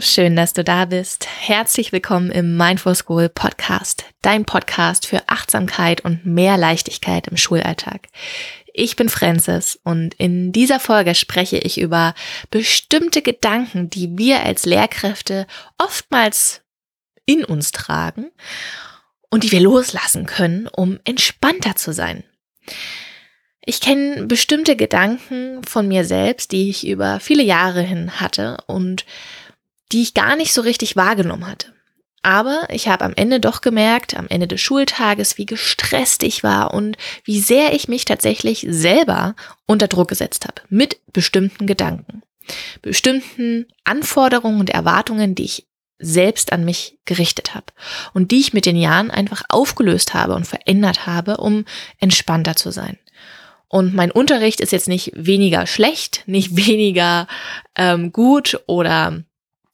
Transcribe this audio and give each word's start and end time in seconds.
schön, 0.00 0.34
dass 0.34 0.52
du 0.52 0.64
da 0.64 0.86
bist. 0.86 1.26
Herzlich 1.26 1.92
willkommen 1.92 2.30
im 2.30 2.56
Mindful 2.56 2.94
School 2.94 3.28
Podcast, 3.28 4.04
dein 4.22 4.44
Podcast 4.44 5.06
für 5.06 5.28
Achtsamkeit 5.28 6.00
und 6.02 6.24
mehr 6.24 6.56
Leichtigkeit 6.56 7.28
im 7.28 7.36
Schulalltag. 7.36 8.08
Ich 8.72 8.96
bin 8.96 9.08
Francis 9.08 9.78
und 9.84 10.14
in 10.14 10.52
dieser 10.52 10.80
Folge 10.80 11.14
spreche 11.14 11.58
ich 11.58 11.78
über 11.78 12.14
bestimmte 12.50 13.20
Gedanken, 13.20 13.90
die 13.90 14.16
wir 14.16 14.42
als 14.42 14.64
Lehrkräfte 14.64 15.46
oftmals 15.76 16.62
in 17.26 17.44
uns 17.44 17.70
tragen 17.72 18.30
und 19.28 19.44
die 19.44 19.52
wir 19.52 19.60
loslassen 19.60 20.24
können, 20.24 20.66
um 20.66 20.98
entspannter 21.04 21.76
zu 21.76 21.92
sein. 21.92 22.24
Ich 23.64 23.80
kenne 23.80 24.26
bestimmte 24.26 24.76
Gedanken 24.76 25.62
von 25.64 25.86
mir 25.86 26.04
selbst, 26.04 26.52
die 26.52 26.70
ich 26.70 26.86
über 26.86 27.20
viele 27.20 27.42
Jahre 27.42 27.82
hin 27.82 28.18
hatte 28.20 28.56
und 28.66 29.04
die 29.92 30.02
ich 30.02 30.14
gar 30.14 30.36
nicht 30.36 30.52
so 30.52 30.60
richtig 30.60 30.96
wahrgenommen 30.96 31.46
hatte. 31.46 31.74
Aber 32.22 32.68
ich 32.70 32.88
habe 32.88 33.04
am 33.04 33.14
Ende 33.16 33.40
doch 33.40 33.62
gemerkt, 33.62 34.14
am 34.14 34.28
Ende 34.28 34.46
des 34.46 34.60
Schultages, 34.60 35.38
wie 35.38 35.46
gestresst 35.46 36.22
ich 36.22 36.42
war 36.42 36.74
und 36.74 36.98
wie 37.24 37.40
sehr 37.40 37.72
ich 37.72 37.88
mich 37.88 38.04
tatsächlich 38.04 38.66
selber 38.68 39.34
unter 39.66 39.88
Druck 39.88 40.08
gesetzt 40.08 40.44
habe 40.44 40.60
mit 40.68 41.00
bestimmten 41.12 41.66
Gedanken, 41.66 42.22
bestimmten 42.82 43.66
Anforderungen 43.84 44.60
und 44.60 44.68
Erwartungen, 44.68 45.34
die 45.34 45.44
ich 45.44 45.66
selbst 45.98 46.52
an 46.52 46.64
mich 46.64 46.98
gerichtet 47.04 47.54
habe 47.54 47.66
und 48.12 48.30
die 48.30 48.40
ich 48.40 48.52
mit 48.52 48.66
den 48.66 48.76
Jahren 48.76 49.10
einfach 49.10 49.42
aufgelöst 49.48 50.12
habe 50.12 50.34
und 50.34 50.46
verändert 50.46 51.06
habe, 51.06 51.38
um 51.38 51.64
entspannter 51.98 52.56
zu 52.56 52.70
sein. 52.70 52.98
Und 53.68 53.94
mein 53.94 54.10
Unterricht 54.10 54.60
ist 54.60 54.72
jetzt 54.72 54.88
nicht 54.88 55.12
weniger 55.14 55.66
schlecht, 55.66 56.24
nicht 56.26 56.56
weniger 56.66 57.28
ähm, 57.76 58.12
gut 58.12 58.60
oder 58.66 59.22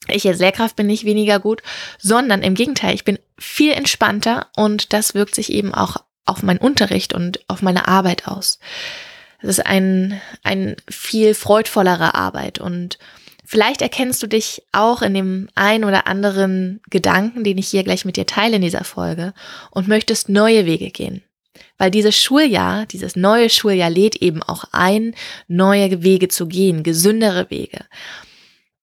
ich 0.08 0.26
als 0.26 0.38
Lehrkraft 0.38 0.76
bin 0.76 0.86
nicht 0.86 1.04
weniger 1.04 1.40
gut, 1.40 1.62
sondern 1.98 2.42
im 2.42 2.54
Gegenteil, 2.54 2.94
ich 2.94 3.04
bin 3.04 3.18
viel 3.38 3.72
entspannter 3.72 4.48
und 4.56 4.92
das 4.92 5.14
wirkt 5.14 5.34
sich 5.34 5.52
eben 5.52 5.74
auch 5.74 5.96
auf 6.24 6.42
meinen 6.42 6.58
Unterricht 6.58 7.14
und 7.14 7.40
auf 7.48 7.62
meine 7.62 7.88
Arbeit 7.88 8.26
aus. 8.26 8.58
Es 9.40 9.48
ist 9.58 9.66
ein, 9.66 10.20
ein 10.42 10.76
viel 10.88 11.34
freudvollere 11.34 12.14
Arbeit 12.14 12.58
und 12.58 12.98
vielleicht 13.44 13.82
erkennst 13.82 14.22
du 14.22 14.26
dich 14.26 14.62
auch 14.72 15.02
in 15.02 15.14
dem 15.14 15.48
ein 15.54 15.84
oder 15.84 16.06
anderen 16.06 16.80
Gedanken, 16.90 17.44
den 17.44 17.58
ich 17.58 17.68
hier 17.68 17.84
gleich 17.84 18.04
mit 18.04 18.16
dir 18.16 18.26
teile 18.26 18.56
in 18.56 18.62
dieser 18.62 18.84
Folge 18.84 19.34
und 19.70 19.88
möchtest 19.88 20.28
neue 20.28 20.66
Wege 20.66 20.90
gehen. 20.90 21.22
Weil 21.78 21.90
dieses 21.90 22.16
Schuljahr, 22.16 22.86
dieses 22.86 23.16
neue 23.16 23.50
Schuljahr 23.50 23.90
lädt 23.90 24.16
eben 24.16 24.42
auch 24.42 24.64
ein, 24.72 25.14
neue 25.48 26.02
Wege 26.02 26.28
zu 26.28 26.46
gehen, 26.46 26.82
gesündere 26.82 27.50
Wege. 27.50 27.84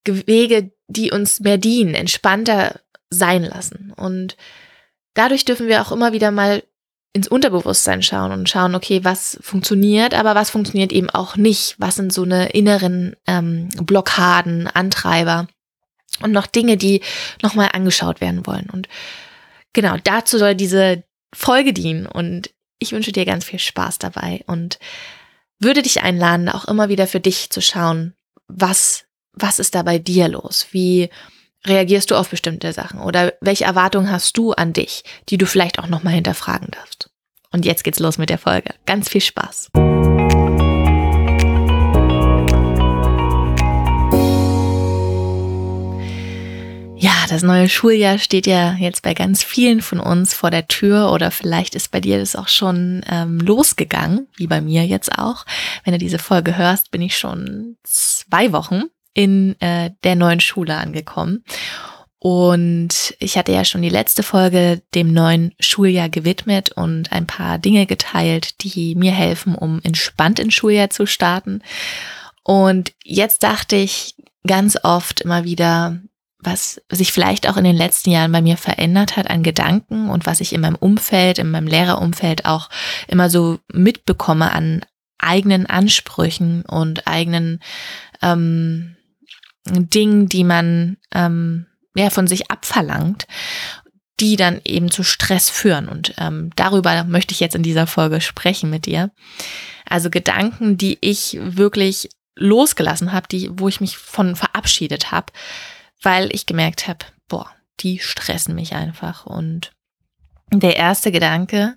Wege, 0.05 0.71
die 0.87 1.11
uns 1.11 1.39
mehr 1.39 1.57
dienen, 1.57 1.95
entspannter 1.95 2.81
sein 3.09 3.43
lassen. 3.43 3.93
Und 3.95 4.37
dadurch 5.13 5.45
dürfen 5.45 5.67
wir 5.67 5.81
auch 5.81 5.91
immer 5.91 6.13
wieder 6.13 6.31
mal 6.31 6.63
ins 7.13 7.27
Unterbewusstsein 7.27 8.01
schauen 8.01 8.31
und 8.31 8.49
schauen, 8.49 8.73
okay, 8.73 9.03
was 9.03 9.37
funktioniert, 9.41 10.15
aber 10.15 10.33
was 10.33 10.49
funktioniert 10.49 10.91
eben 10.91 11.11
auch 11.11 11.37
nicht. 11.37 11.75
Was 11.77 11.95
sind 11.95 12.11
so 12.11 12.23
eine 12.23 12.49
inneren 12.49 13.15
ähm, 13.27 13.69
Blockaden, 13.69 14.67
Antreiber 14.67 15.47
und 16.21 16.31
noch 16.31 16.47
Dinge, 16.47 16.75
die 16.75 17.01
nochmal 17.41 17.69
angeschaut 17.73 18.19
werden 18.19 18.47
wollen. 18.47 18.67
Und 18.71 18.89
genau 19.73 19.95
dazu 20.03 20.39
soll 20.39 20.55
diese 20.55 21.03
Folge 21.33 21.71
dienen. 21.71 22.07
Und 22.07 22.51
ich 22.79 22.91
wünsche 22.91 23.11
dir 23.11 23.25
ganz 23.25 23.45
viel 23.45 23.59
Spaß 23.59 23.99
dabei 23.99 24.43
und 24.47 24.79
würde 25.59 25.83
dich 25.83 26.01
einladen, 26.01 26.49
auch 26.49 26.65
immer 26.65 26.89
wieder 26.89 27.05
für 27.05 27.19
dich 27.19 27.51
zu 27.51 27.61
schauen, 27.61 28.15
was 28.47 29.05
was 29.33 29.59
ist 29.59 29.75
da 29.75 29.83
bei 29.83 29.99
dir 29.99 30.27
los? 30.27 30.67
Wie 30.71 31.09
reagierst 31.65 32.11
du 32.11 32.15
auf 32.15 32.29
bestimmte 32.29 32.71
Sachen? 32.73 32.99
Oder 33.01 33.33
welche 33.41 33.65
Erwartungen 33.65 34.11
hast 34.11 34.37
du 34.37 34.53
an 34.53 34.73
dich, 34.73 35.03
die 35.29 35.37
du 35.37 35.45
vielleicht 35.45 35.79
auch 35.79 35.87
nochmal 35.87 36.13
hinterfragen 36.13 36.69
darfst? 36.71 37.09
Und 37.51 37.65
jetzt 37.65 37.83
geht's 37.83 37.99
los 37.99 38.17
mit 38.17 38.29
der 38.29 38.37
Folge. 38.37 38.73
Ganz 38.85 39.09
viel 39.09 39.21
Spaß. 39.21 39.69
Ja, 46.95 47.11
das 47.27 47.43
neue 47.43 47.67
Schuljahr 47.67 48.17
steht 48.17 48.47
ja 48.47 48.75
jetzt 48.75 49.01
bei 49.01 49.13
ganz 49.13 49.43
vielen 49.43 49.81
von 49.81 49.99
uns 49.99 50.33
vor 50.33 50.51
der 50.51 50.67
Tür 50.67 51.11
oder 51.11 51.31
vielleicht 51.31 51.75
ist 51.75 51.91
bei 51.91 51.99
dir 51.99 52.17
das 52.17 52.35
auch 52.35 52.47
schon 52.47 53.03
ähm, 53.09 53.39
losgegangen, 53.39 54.27
wie 54.37 54.47
bei 54.47 54.61
mir 54.61 54.85
jetzt 54.85 55.17
auch. 55.17 55.45
Wenn 55.83 55.91
du 55.91 55.99
diese 55.99 56.17
Folge 56.17 56.57
hörst, 56.57 56.91
bin 56.91 57.01
ich 57.01 57.17
schon 57.17 57.75
zwei 57.83 58.53
Wochen 58.53 58.83
in 59.13 59.59
äh, 59.61 59.91
der 60.03 60.15
neuen 60.15 60.39
Schule 60.39 60.75
angekommen. 60.75 61.43
Und 62.19 63.15
ich 63.19 63.37
hatte 63.37 63.51
ja 63.51 63.65
schon 63.65 63.81
die 63.81 63.89
letzte 63.89 64.23
Folge 64.23 64.81
dem 64.95 65.11
neuen 65.11 65.53
Schuljahr 65.59 66.07
gewidmet 66.07 66.71
und 66.71 67.11
ein 67.11 67.27
paar 67.27 67.57
Dinge 67.57 67.85
geteilt, 67.85 68.63
die 68.63 68.95
mir 68.95 69.11
helfen, 69.11 69.55
um 69.55 69.81
entspannt 69.83 70.39
ins 70.39 70.53
Schuljahr 70.53 70.89
zu 70.89 71.05
starten. 71.05 71.61
Und 72.41 72.93
jetzt 73.03 73.43
dachte 73.43 73.75
ich 73.75 74.15
ganz 74.47 74.77
oft 74.83 75.19
immer 75.19 75.43
wieder, 75.43 75.99
was 76.39 76.81
sich 76.89 77.11
vielleicht 77.11 77.49
auch 77.49 77.57
in 77.57 77.63
den 77.63 77.75
letzten 77.75 78.11
Jahren 78.11 78.31
bei 78.31 78.41
mir 78.41 78.55
verändert 78.55 79.17
hat 79.17 79.29
an 79.29 79.43
Gedanken 79.43 80.09
und 80.09 80.25
was 80.25 80.39
ich 80.39 80.53
in 80.53 80.61
meinem 80.61 80.75
Umfeld, 80.75 81.39
in 81.39 81.51
meinem 81.51 81.67
Lehrerumfeld 81.67 82.45
auch 82.45 82.69
immer 83.07 83.29
so 83.29 83.59
mitbekomme 83.71 84.51
an 84.51 84.85
eigenen 85.17 85.65
Ansprüchen 85.65 86.63
und 86.63 87.07
eigenen 87.07 87.59
ähm, 88.21 88.95
Dingen, 89.65 90.27
die 90.27 90.43
man 90.43 90.97
ähm, 91.13 91.67
ja, 91.95 92.09
von 92.09 92.27
sich 92.27 92.51
abverlangt, 92.51 93.27
die 94.19 94.35
dann 94.35 94.61
eben 94.65 94.91
zu 94.91 95.03
Stress 95.03 95.49
führen. 95.49 95.87
Und 95.87 96.13
ähm, 96.17 96.51
darüber 96.55 97.03
möchte 97.03 97.33
ich 97.33 97.39
jetzt 97.39 97.55
in 97.55 97.63
dieser 97.63 97.87
Folge 97.87 98.21
sprechen 98.21 98.69
mit 98.69 98.85
dir. 98.85 99.11
Also 99.85 100.09
Gedanken, 100.09 100.77
die 100.77 100.97
ich 101.01 101.37
wirklich 101.41 102.09
losgelassen 102.35 103.11
habe, 103.11 103.27
die, 103.27 103.49
wo 103.53 103.67
ich 103.67 103.81
mich 103.81 103.97
von 103.97 104.35
verabschiedet 104.35 105.11
habe, 105.11 105.27
weil 106.01 106.33
ich 106.33 106.45
gemerkt 106.45 106.87
habe, 106.87 107.05
boah, 107.27 107.49
die 107.79 107.99
stressen 107.99 108.55
mich 108.55 108.73
einfach. 108.73 109.25
Und 109.25 109.71
der 110.51 110.77
erste 110.77 111.11
Gedanke, 111.11 111.75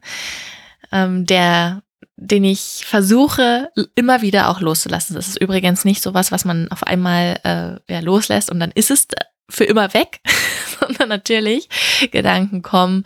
ähm, 0.93 1.27
der 1.27 1.83
den 2.17 2.45
ich 2.45 2.85
versuche 2.87 3.71
immer 3.95 4.23
wieder 4.23 4.49
auch 4.49 4.61
loszulassen. 4.61 5.15
Das 5.15 5.29
ist 5.29 5.41
übrigens 5.41 5.85
nicht 5.85 6.03
so 6.03 6.15
was, 6.15 6.33
was 6.33 6.45
man 6.45 6.71
auf 6.71 6.83
einmal 6.83 7.39
äh, 7.45 7.93
ja, 7.93 8.01
loslässt 8.01 8.51
und 8.51 8.59
dann 8.59 8.71
ist 8.73 8.91
es 8.91 9.07
für 9.49 9.65
immer 9.65 9.93
weg, 9.95 10.21
sondern 10.81 11.09
natürlich 11.09 11.69
Gedanken 12.11 12.63
kommen 12.63 13.05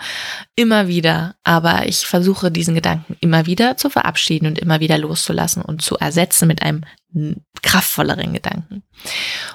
immer 0.54 0.88
wieder, 0.88 1.34
aber 1.44 1.86
ich 1.86 2.06
versuche 2.06 2.50
diesen 2.50 2.74
Gedanken 2.74 3.16
immer 3.20 3.46
wieder 3.46 3.76
zu 3.76 3.90
verabschieden 3.90 4.46
und 4.46 4.58
immer 4.58 4.80
wieder 4.80 4.96
loszulassen 4.96 5.62
und 5.62 5.82
zu 5.82 5.96
ersetzen 5.98 6.48
mit 6.48 6.62
einem 6.62 6.84
kraftvolleren 7.62 8.32
Gedanken. 8.32 8.84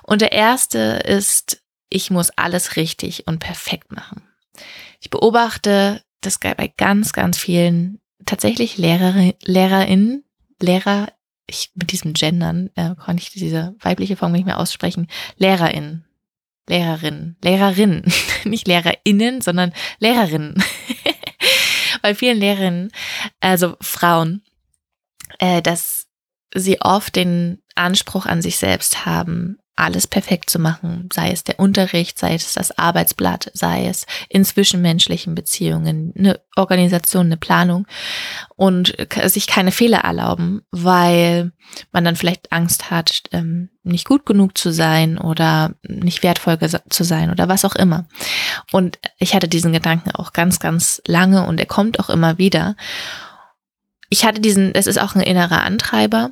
Und 0.04 0.22
der 0.22 0.34
erste 0.34 0.80
ist, 0.80 1.64
ich 1.90 2.12
muss 2.12 2.30
alles 2.32 2.76
richtig 2.76 3.26
und 3.26 3.40
perfekt 3.40 3.92
machen. 3.92 4.24
Ich 5.00 5.10
beobachte 5.10 6.04
das 6.22 6.40
bei 6.40 6.74
ganz, 6.76 7.14
ganz 7.14 7.38
vielen 7.38 8.00
tatsächlich 8.26 8.78
Lehrerin, 8.78 9.34
LehrerInnen, 9.44 10.24
Lehrer, 10.62 11.12
ich, 11.48 11.72
mit 11.76 11.92
diesem 11.92 12.14
Gendern 12.14 12.70
äh, 12.76 12.96
kann 12.96 13.18
ich 13.18 13.30
diese 13.32 13.76
weibliche 13.80 14.18
Form 14.18 14.32
nicht 14.32 14.46
mehr 14.46 14.60
aussprechen, 14.60 15.08
LehrerInnen, 15.38 16.06
Lehrerinnen, 16.68 17.38
Lehrerinnen, 17.44 18.04
nicht 18.46 18.68
LehrerInnen, 18.68 19.42
sondern 19.42 19.74
Lehrerinnen. 20.00 20.64
Bei 22.02 22.16
vielen 22.16 22.40
Lehrerinnen, 22.40 22.92
also 23.40 23.78
Frauen, 23.82 24.44
äh, 25.40 25.62
dass 25.62 26.08
sie 26.54 26.82
oft 26.82 27.16
den 27.16 27.62
Anspruch 27.76 28.26
an 28.26 28.42
sich 28.42 28.58
selbst 28.58 29.06
haben, 29.06 29.58
alles 29.76 30.08
perfekt 30.08 30.50
zu 30.50 30.58
machen, 30.58 31.10
sei 31.12 31.32
es 31.32 31.44
der 31.44 31.60
Unterricht, 31.60 32.18
sei 32.18 32.34
es 32.34 32.54
das 32.54 32.78
Arbeitsblatt, 32.78 33.52
sei 33.54 33.88
es 33.88 34.06
in 34.30 34.46
zwischenmenschlichen 34.46 35.36
Beziehungen, 35.36 36.14
eine 36.18 36.40
Organisation, 36.56 37.26
eine 37.26 37.38
Planung 37.38 37.86
und 38.56 38.96
sich 39.26 39.48
keine 39.48 39.72
Fehler 39.72 40.00
erlauben, 40.00 40.62
weil 40.72 41.52
man 41.92 42.06
dann 42.06 42.16
vielleicht 42.16 42.52
Angst 42.54 42.90
hat, 42.90 43.24
ähm, 43.32 43.70
nicht 43.84 44.08
gut 44.08 44.26
genug 44.26 44.58
zu 44.58 44.72
sein 44.72 45.18
oder 45.18 45.74
nicht 45.84 46.24
wertvoll 46.24 46.58
zu 46.90 47.04
sein 47.04 47.30
oder 47.30 47.50
was 47.50 47.66
auch 47.66 47.76
immer. 47.76 48.06
Und 48.72 48.98
ich 49.20 49.36
hatte 49.36 49.48
diesen 49.48 49.74
Gedanken 49.74 50.12
auch 50.12 50.32
ganz, 50.32 50.60
ganz 50.60 51.02
lange 51.06 51.46
und 51.46 51.60
er 51.60 51.66
kommt 51.66 52.00
auch 52.00 52.10
immer 52.10 52.38
wieder 52.38 52.76
ich 54.16 54.24
hatte 54.24 54.40
diesen, 54.40 54.74
es 54.74 54.88
ist 54.88 54.98
auch 54.98 55.14
ein 55.14 55.22
innerer 55.22 55.62
Antreiber, 55.64 56.32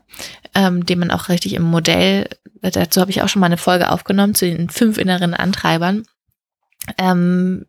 ähm, 0.56 0.86
den 0.86 1.00
man 1.00 1.12
auch 1.12 1.28
richtig 1.28 1.54
im 1.54 1.64
Modell, 1.64 2.30
dazu 2.62 3.02
habe 3.02 3.12
ich 3.12 3.22
auch 3.22 3.28
schon 3.28 3.42
mal 3.42 3.48
eine 3.48 3.58
Folge 3.58 3.92
aufgenommen, 3.92 4.36
zu 4.36 4.46
den 4.46 4.70
fünf 4.70 4.98
inneren 4.98 5.34
Antreibern. 5.34 6.06
Ähm, 6.98 7.66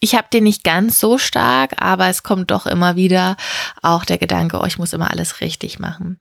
ich 0.00 0.14
habe 0.14 0.28
den 0.32 0.44
nicht 0.44 0.64
ganz 0.64 0.98
so 0.98 1.18
stark, 1.18 1.74
aber 1.82 2.08
es 2.08 2.22
kommt 2.22 2.50
doch 2.50 2.64
immer 2.66 2.96
wieder 2.96 3.36
auch 3.82 4.06
der 4.06 4.16
Gedanke, 4.16 4.60
oh, 4.60 4.64
ich 4.64 4.78
muss 4.78 4.94
immer 4.94 5.10
alles 5.10 5.42
richtig 5.42 5.78
machen. 5.78 6.18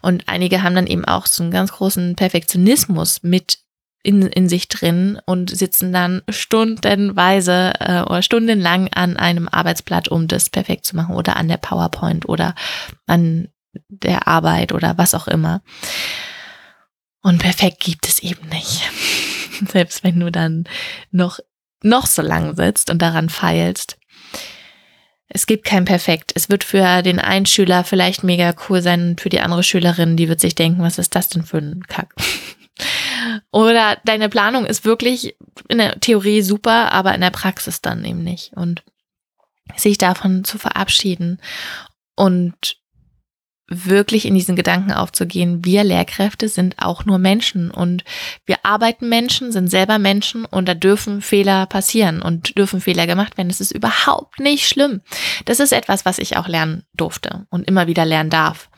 Und 0.00 0.26
einige 0.26 0.62
haben 0.62 0.74
dann 0.74 0.86
eben 0.86 1.04
auch 1.04 1.26
so 1.26 1.42
einen 1.42 1.52
ganz 1.52 1.72
großen 1.72 2.16
Perfektionismus 2.16 3.22
mit 3.22 3.58
in, 4.06 4.22
in 4.22 4.48
sich 4.48 4.68
drin 4.68 5.20
und 5.26 5.50
sitzen 5.50 5.92
dann 5.92 6.22
stundenweise 6.28 7.72
äh, 7.80 8.02
oder 8.02 8.22
stundenlang 8.22 8.88
an 8.92 9.16
einem 9.16 9.48
Arbeitsblatt, 9.48 10.06
um 10.08 10.28
das 10.28 10.48
perfekt 10.48 10.86
zu 10.86 10.94
machen 10.94 11.16
oder 11.16 11.36
an 11.36 11.48
der 11.48 11.56
PowerPoint 11.56 12.28
oder 12.28 12.54
an 13.06 13.48
der 13.88 14.28
Arbeit 14.28 14.72
oder 14.72 14.96
was 14.96 15.14
auch 15.14 15.26
immer. 15.26 15.60
Und 17.20 17.38
perfekt 17.38 17.80
gibt 17.80 18.06
es 18.06 18.20
eben 18.20 18.48
nicht. 18.48 18.88
Selbst 19.72 20.04
wenn 20.04 20.20
du 20.20 20.30
dann 20.30 20.64
noch, 21.10 21.40
noch 21.82 22.06
so 22.06 22.22
lang 22.22 22.54
sitzt 22.54 22.90
und 22.90 23.02
daran 23.02 23.28
feilst. 23.28 23.98
Es 25.28 25.46
gibt 25.46 25.64
kein 25.64 25.84
Perfekt. 25.84 26.30
Es 26.36 26.48
wird 26.48 26.62
für 26.62 27.02
den 27.02 27.18
einen 27.18 27.46
Schüler 27.46 27.82
vielleicht 27.82 28.22
mega 28.22 28.54
cool 28.68 28.80
sein, 28.80 29.16
für 29.18 29.30
die 29.30 29.40
andere 29.40 29.64
Schülerin, 29.64 30.16
die 30.16 30.28
wird 30.28 30.38
sich 30.38 30.54
denken, 30.54 30.82
was 30.82 30.98
ist 30.98 31.16
das 31.16 31.28
denn 31.28 31.42
für 31.42 31.58
ein 31.58 31.82
Kack? 31.88 32.14
Oder 33.56 33.96
deine 34.04 34.28
Planung 34.28 34.66
ist 34.66 34.84
wirklich 34.84 35.34
in 35.70 35.78
der 35.78 35.98
Theorie 35.98 36.42
super, 36.42 36.92
aber 36.92 37.14
in 37.14 37.22
der 37.22 37.30
Praxis 37.30 37.80
dann 37.80 38.04
eben 38.04 38.22
nicht. 38.22 38.52
Und 38.52 38.82
sich 39.74 39.96
davon 39.96 40.44
zu 40.44 40.58
verabschieden 40.58 41.40
und 42.16 42.76
wirklich 43.66 44.26
in 44.26 44.34
diesen 44.34 44.56
Gedanken 44.56 44.92
aufzugehen, 44.92 45.64
wir 45.64 45.84
Lehrkräfte 45.84 46.50
sind 46.50 46.74
auch 46.76 47.06
nur 47.06 47.16
Menschen 47.16 47.70
und 47.70 48.04
wir 48.44 48.58
arbeiten 48.62 49.08
Menschen, 49.08 49.52
sind 49.52 49.68
selber 49.68 49.98
Menschen 49.98 50.44
und 50.44 50.68
da 50.68 50.74
dürfen 50.74 51.22
Fehler 51.22 51.64
passieren 51.64 52.20
und 52.20 52.58
dürfen 52.58 52.82
Fehler 52.82 53.06
gemacht 53.06 53.38
werden. 53.38 53.48
Das 53.48 53.62
ist 53.62 53.72
überhaupt 53.72 54.38
nicht 54.38 54.68
schlimm. 54.68 55.00
Das 55.46 55.60
ist 55.60 55.72
etwas, 55.72 56.04
was 56.04 56.18
ich 56.18 56.36
auch 56.36 56.46
lernen 56.46 56.84
durfte 56.92 57.46
und 57.48 57.66
immer 57.66 57.86
wieder 57.86 58.04
lernen 58.04 58.28
darf. 58.28 58.68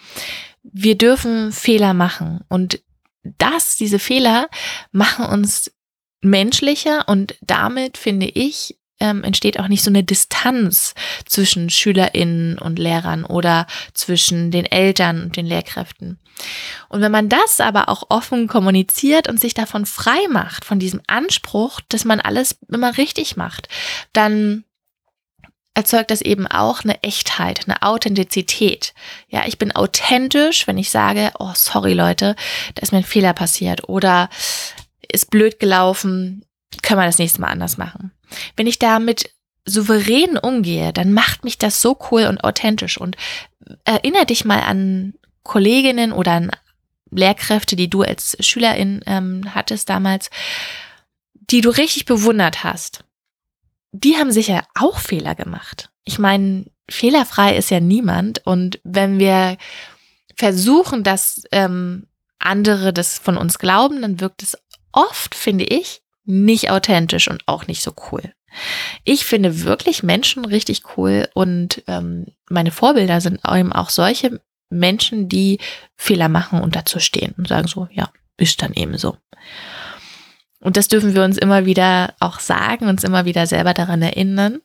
Wir 0.62 0.96
dürfen 0.96 1.50
Fehler 1.50 1.94
machen 1.94 2.44
und 2.48 2.80
das, 3.22 3.76
diese 3.76 3.98
Fehler 3.98 4.48
machen 4.92 5.26
uns 5.26 5.72
menschlicher 6.20 7.08
und 7.08 7.36
damit 7.40 7.96
finde 7.96 8.26
ich 8.26 8.78
ähm, 9.00 9.22
entsteht 9.22 9.60
auch 9.60 9.68
nicht 9.68 9.84
so 9.84 9.90
eine 9.90 10.02
Distanz 10.02 10.94
zwischen 11.26 11.70
SchülerInnen 11.70 12.58
und 12.58 12.78
Lehrern 12.78 13.24
oder 13.24 13.66
zwischen 13.94 14.50
den 14.50 14.64
Eltern 14.64 15.22
und 15.22 15.36
den 15.36 15.46
Lehrkräften. 15.46 16.18
Und 16.88 17.00
wenn 17.00 17.12
man 17.12 17.28
das 17.28 17.60
aber 17.60 17.88
auch 17.88 18.04
offen 18.08 18.48
kommuniziert 18.48 19.28
und 19.28 19.40
sich 19.40 19.54
davon 19.54 19.86
frei 19.86 20.18
macht, 20.30 20.64
von 20.64 20.78
diesem 20.78 21.00
Anspruch, 21.06 21.80
dass 21.88 22.04
man 22.04 22.20
alles 22.20 22.58
immer 22.68 22.96
richtig 22.96 23.36
macht, 23.36 23.68
dann 24.12 24.64
erzeugt 25.78 26.10
das 26.10 26.22
eben 26.22 26.48
auch 26.48 26.82
eine 26.82 27.04
Echtheit, 27.04 27.60
eine 27.64 27.82
Authentizität. 27.82 28.94
Ja, 29.28 29.44
ich 29.46 29.58
bin 29.58 29.70
authentisch, 29.70 30.66
wenn 30.66 30.76
ich 30.76 30.90
sage, 30.90 31.30
oh, 31.38 31.52
sorry 31.54 31.92
Leute, 31.92 32.34
da 32.74 32.82
ist 32.82 32.90
mir 32.90 32.98
ein 32.98 33.04
Fehler 33.04 33.32
passiert 33.32 33.88
oder 33.88 34.28
ist 35.08 35.30
blöd 35.30 35.60
gelaufen, 35.60 36.44
können 36.82 37.00
wir 37.00 37.06
das 37.06 37.18
nächste 37.18 37.40
Mal 37.40 37.52
anders 37.52 37.78
machen. 37.78 38.10
Wenn 38.56 38.66
ich 38.66 38.80
damit 38.80 39.30
souverän 39.66 40.36
umgehe, 40.36 40.92
dann 40.92 41.12
macht 41.12 41.44
mich 41.44 41.58
das 41.58 41.80
so 41.80 41.96
cool 42.10 42.24
und 42.24 42.42
authentisch 42.42 42.98
und 42.98 43.16
erinnere 43.84 44.26
dich 44.26 44.44
mal 44.44 44.62
an 44.62 45.14
Kolleginnen 45.44 46.10
oder 46.10 46.32
an 46.32 46.50
Lehrkräfte, 47.12 47.76
die 47.76 47.88
du 47.88 48.02
als 48.02 48.36
Schülerin 48.40 49.00
ähm, 49.06 49.54
hattest 49.54 49.88
damals, 49.88 50.28
die 51.34 51.60
du 51.60 51.70
richtig 51.70 52.04
bewundert 52.04 52.64
hast 52.64 53.04
die 53.92 54.16
haben 54.16 54.32
sicher 54.32 54.62
auch 54.74 54.98
Fehler 54.98 55.34
gemacht. 55.34 55.90
Ich 56.04 56.18
meine, 56.18 56.66
fehlerfrei 56.88 57.56
ist 57.56 57.70
ja 57.70 57.80
niemand. 57.80 58.46
Und 58.46 58.80
wenn 58.84 59.18
wir 59.18 59.56
versuchen, 60.36 61.02
dass 61.02 61.42
ähm, 61.52 62.06
andere 62.38 62.92
das 62.92 63.18
von 63.18 63.36
uns 63.36 63.58
glauben, 63.58 64.02
dann 64.02 64.20
wirkt 64.20 64.42
es 64.42 64.56
oft, 64.92 65.34
finde 65.34 65.64
ich, 65.64 66.02
nicht 66.24 66.70
authentisch 66.70 67.28
und 67.28 67.42
auch 67.46 67.66
nicht 67.66 67.82
so 67.82 67.92
cool. 68.10 68.32
Ich 69.04 69.24
finde 69.24 69.62
wirklich 69.62 70.02
Menschen 70.02 70.44
richtig 70.44 70.82
cool 70.96 71.28
und 71.34 71.82
ähm, 71.86 72.26
meine 72.48 72.70
Vorbilder 72.70 73.20
sind 73.20 73.40
eben 73.46 73.72
auch 73.72 73.90
solche 73.90 74.40
Menschen, 74.70 75.28
die 75.28 75.58
Fehler 75.96 76.28
machen 76.28 76.60
und 76.60 76.76
dazu 76.76 77.00
stehen 77.00 77.34
und 77.36 77.48
sagen 77.48 77.68
so, 77.68 77.88
ja, 77.90 78.10
ist 78.36 78.62
dann 78.62 78.72
eben 78.74 78.96
so. 78.96 79.16
Und 80.60 80.76
das 80.76 80.88
dürfen 80.88 81.14
wir 81.14 81.22
uns 81.24 81.38
immer 81.38 81.66
wieder 81.66 82.14
auch 82.20 82.40
sagen, 82.40 82.88
uns 82.88 83.04
immer 83.04 83.24
wieder 83.24 83.46
selber 83.46 83.74
daran 83.74 84.02
erinnern 84.02 84.60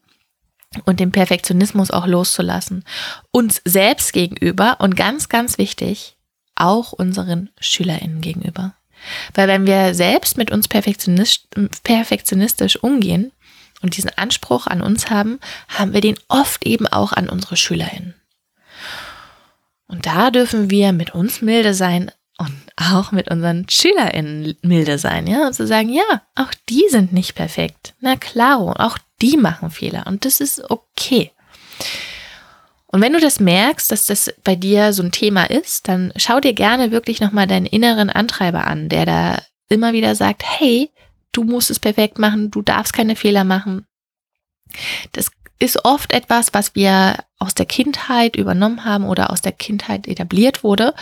und 0.86 1.00
den 1.00 1.12
Perfektionismus 1.12 1.92
auch 1.92 2.07
loszulassen. 2.07 2.84
Uns 3.31 3.62
selbst 3.63 4.13
gegenüber 4.13 4.78
und 4.80 4.95
ganz, 4.95 5.30
ganz 5.30 5.57
wichtig, 5.57 6.18
auch 6.56 6.94
unseren 6.94 7.50
SchülerInnen 7.60 8.22
gegenüber. 8.22 8.75
Weil 9.34 9.48
wenn 9.48 9.66
wir 9.66 9.94
selbst 9.94 10.38
mit 10.38 10.51
uns 10.51 10.68
perfektionistisch, 10.68 11.48
perfektionistisch 11.84 12.78
umgehen 12.78 13.31
und 13.81 13.98
diesen 13.98 14.12
Anspruch 14.18 14.66
an 14.68 14.81
uns 14.81 15.10
haben, 15.10 15.39
haben 15.68 15.94
wir 15.94 16.01
den 16.01 16.18
oft 16.28 16.66
eben 16.66 16.88
auch 16.88 17.12
an 17.12 17.30
unsere 17.30 17.57
SchülerInnen. 17.57 18.16
Und 19.88 20.06
da 20.06 20.31
dürfen 20.31 20.69
wir 20.69 20.94
mit 20.94 21.13
uns 21.13 21.42
milde 21.42 21.74
sein, 21.74 22.12
und 22.45 22.62
auch 22.75 23.12
mit 23.12 23.30
unseren 23.30 23.68
SchülerInnen 23.69 24.56
milde 24.62 24.98
sein, 24.98 25.28
ja, 25.28 25.48
und 25.48 25.54
zu 25.54 25.68
sagen, 25.68 25.90
ja, 25.90 26.22
auch 26.36 26.54
die 26.69 26.86
sind 26.90 27.13
nicht 27.13 27.36
perfekt. 27.36 27.94
Na 28.00 28.16
klaro, 28.16 28.72
auch 28.72 28.98
die 29.22 29.38
machen 29.38 29.72
Fehler 29.72 30.06
und 30.07 30.25
das 30.25 30.40
ist 30.40 30.69
okay. 30.69 31.31
Und 32.88 33.01
wenn 33.01 33.13
du 33.13 33.19
das 33.19 33.40
merkst, 33.40 33.92
dass 33.92 34.06
das 34.06 34.34
bei 34.44 34.56
dir 34.56 34.94
so 34.94 35.01
ein 35.01 35.12
Thema 35.12 35.45
ist, 35.45 35.88
dann 35.88 36.13
schau 36.16 36.40
dir 36.40 36.54
gerne 36.54 36.92
wirklich 36.92 37.22
nochmal 37.22 37.48
deinen 37.48 37.66
inneren 37.66 38.12
Antreiber 38.12 38.68
an, 38.68 38.88
der 38.88 39.06
da 39.06 39.42
immer 39.69 39.94
wieder 39.94 40.13
sagt, 40.13 40.44
hey, 40.46 40.92
du 41.31 41.44
musst 41.44 41.72
es 41.72 41.80
perfekt 41.80 42.19
machen, 42.19 42.51
du 42.51 42.62
darfst 42.62 42.94
keine 42.94 43.16
Fehler 43.16 43.46
machen. 43.46 43.88
Das 45.13 45.31
ist 45.57 45.86
oft 45.86 46.13
etwas, 46.13 46.54
was 46.54 46.75
wir 46.75 47.18
aus 47.39 47.56
der 47.56 47.66
Kindheit 47.66 48.36
übernommen 48.36 48.86
haben 48.86 49.06
oder 49.06 49.31
aus 49.31 49.42
der 49.42 49.54
Kindheit 49.54 50.07
etabliert 50.07 50.63
wurde 50.63 50.94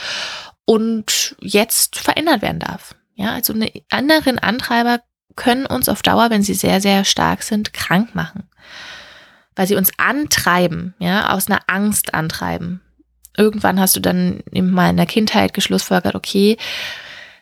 und 0.65 1.35
jetzt 1.39 1.97
verändert 1.97 2.41
werden 2.41 2.59
darf. 2.59 2.95
Ja, 3.15 3.33
also 3.33 3.53
eine 3.53 3.71
anderen 3.89 4.39
Antreiber 4.39 5.01
können 5.35 5.65
uns 5.65 5.89
auf 5.89 6.01
Dauer, 6.01 6.29
wenn 6.29 6.43
sie 6.43 6.53
sehr, 6.53 6.81
sehr 6.81 7.03
stark 7.05 7.43
sind, 7.43 7.73
krank 7.73 8.15
machen. 8.15 8.43
Weil 9.55 9.67
sie 9.67 9.75
uns 9.75 9.91
antreiben, 9.97 10.95
ja, 10.99 11.33
aus 11.33 11.47
einer 11.47 11.59
Angst 11.67 12.13
antreiben. 12.13 12.81
Irgendwann 13.37 13.79
hast 13.79 13.95
du 13.95 13.99
dann 13.99 14.41
in 14.51 14.71
meiner 14.71 15.05
Kindheit 15.05 15.53
geschlussfolgert, 15.53 16.15
okay, 16.15 16.57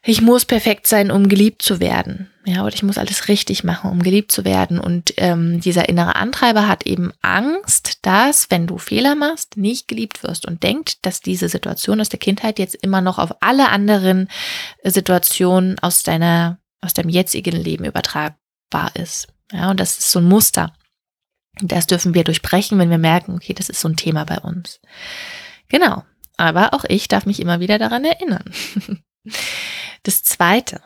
ich 0.04 0.22
muss 0.22 0.46
perfekt 0.46 0.88
sein, 0.88 1.12
um 1.12 1.30
geliebt 1.30 1.62
zu 1.62 1.80
werden. 1.80 2.30
Ja, 2.50 2.66
oder 2.66 2.74
ich 2.74 2.82
muss 2.82 2.98
alles 2.98 3.28
richtig 3.28 3.64
machen, 3.64 3.92
um 3.92 4.02
geliebt 4.02 4.32
zu 4.32 4.44
werden. 4.44 4.80
Und 4.80 5.14
ähm, 5.18 5.60
dieser 5.60 5.88
innere 5.88 6.16
Antreiber 6.16 6.68
hat 6.68 6.88
eben 6.88 7.14
Angst, 7.22 8.00
dass, 8.02 8.50
wenn 8.50 8.66
du 8.66 8.80
Fehler 8.80 9.14
machst, 9.14 9.56
nicht 9.56 9.88
geliebt 9.88 10.24
wirst 10.24 10.48
und 10.48 10.64
denkt, 10.64 11.06
dass 11.06 11.22
diese 11.22 11.48
Situation 11.48 12.02
aus 12.02 12.10
der 12.10 12.18
Kindheit 12.18 12.58
jetzt 12.58 12.74
immer 12.74 13.02
noch 13.02 13.20
auf 13.20 13.36
alle 13.42 13.70
anderen 13.70 14.30
Situationen 14.84 15.78
aus 15.78 16.02
deiner, 16.02 16.58
aus 16.82 16.96
deinem 16.96 17.10
jetzigen 17.10 17.56
Leben 17.56 17.86
übertragbar 17.86 18.96
ist. 18.96 19.28
Ja, 19.52 19.70
und 19.70 19.80
das 19.80 20.00
ist 20.00 20.10
so 20.10 20.18
ein 20.18 20.26
Muster. 20.26 20.74
Das 21.62 21.86
dürfen 21.86 22.16
wir 22.16 22.24
durchbrechen, 22.24 22.80
wenn 22.80 22.90
wir 22.90 22.98
merken, 22.98 23.36
okay, 23.36 23.54
das 23.54 23.70
ist 23.70 23.80
so 23.80 23.90
ein 23.90 23.96
Thema 23.96 24.24
bei 24.24 24.40
uns. 24.40 24.80
Genau. 25.68 26.04
Aber 26.36 26.74
auch 26.74 26.86
ich 26.88 27.08
darf 27.08 27.28
mich 27.28 27.40
immer 27.42 27.60
wieder 27.60 27.78
daran 27.78 28.06
erinnern. 28.06 28.46
Das 30.04 30.24
zweite, 30.24 30.82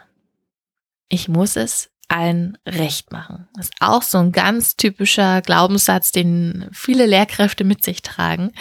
ich 1.13 1.27
muss 1.27 1.55
es 1.55 1.91
allen 2.08 2.58
recht 2.67 3.12
machen. 3.12 3.48
Das 3.55 3.65
ist 3.65 3.75
auch 3.79 4.01
so 4.01 4.17
ein 4.17 4.32
ganz 4.32 4.75
typischer 4.75 5.41
Glaubenssatz, 5.41 6.12
den 6.12 6.67
viele 6.72 7.05
Lehrkräfte 7.05 7.63
mit 7.63 7.84
sich 7.84 8.01
tragen. 8.01 8.51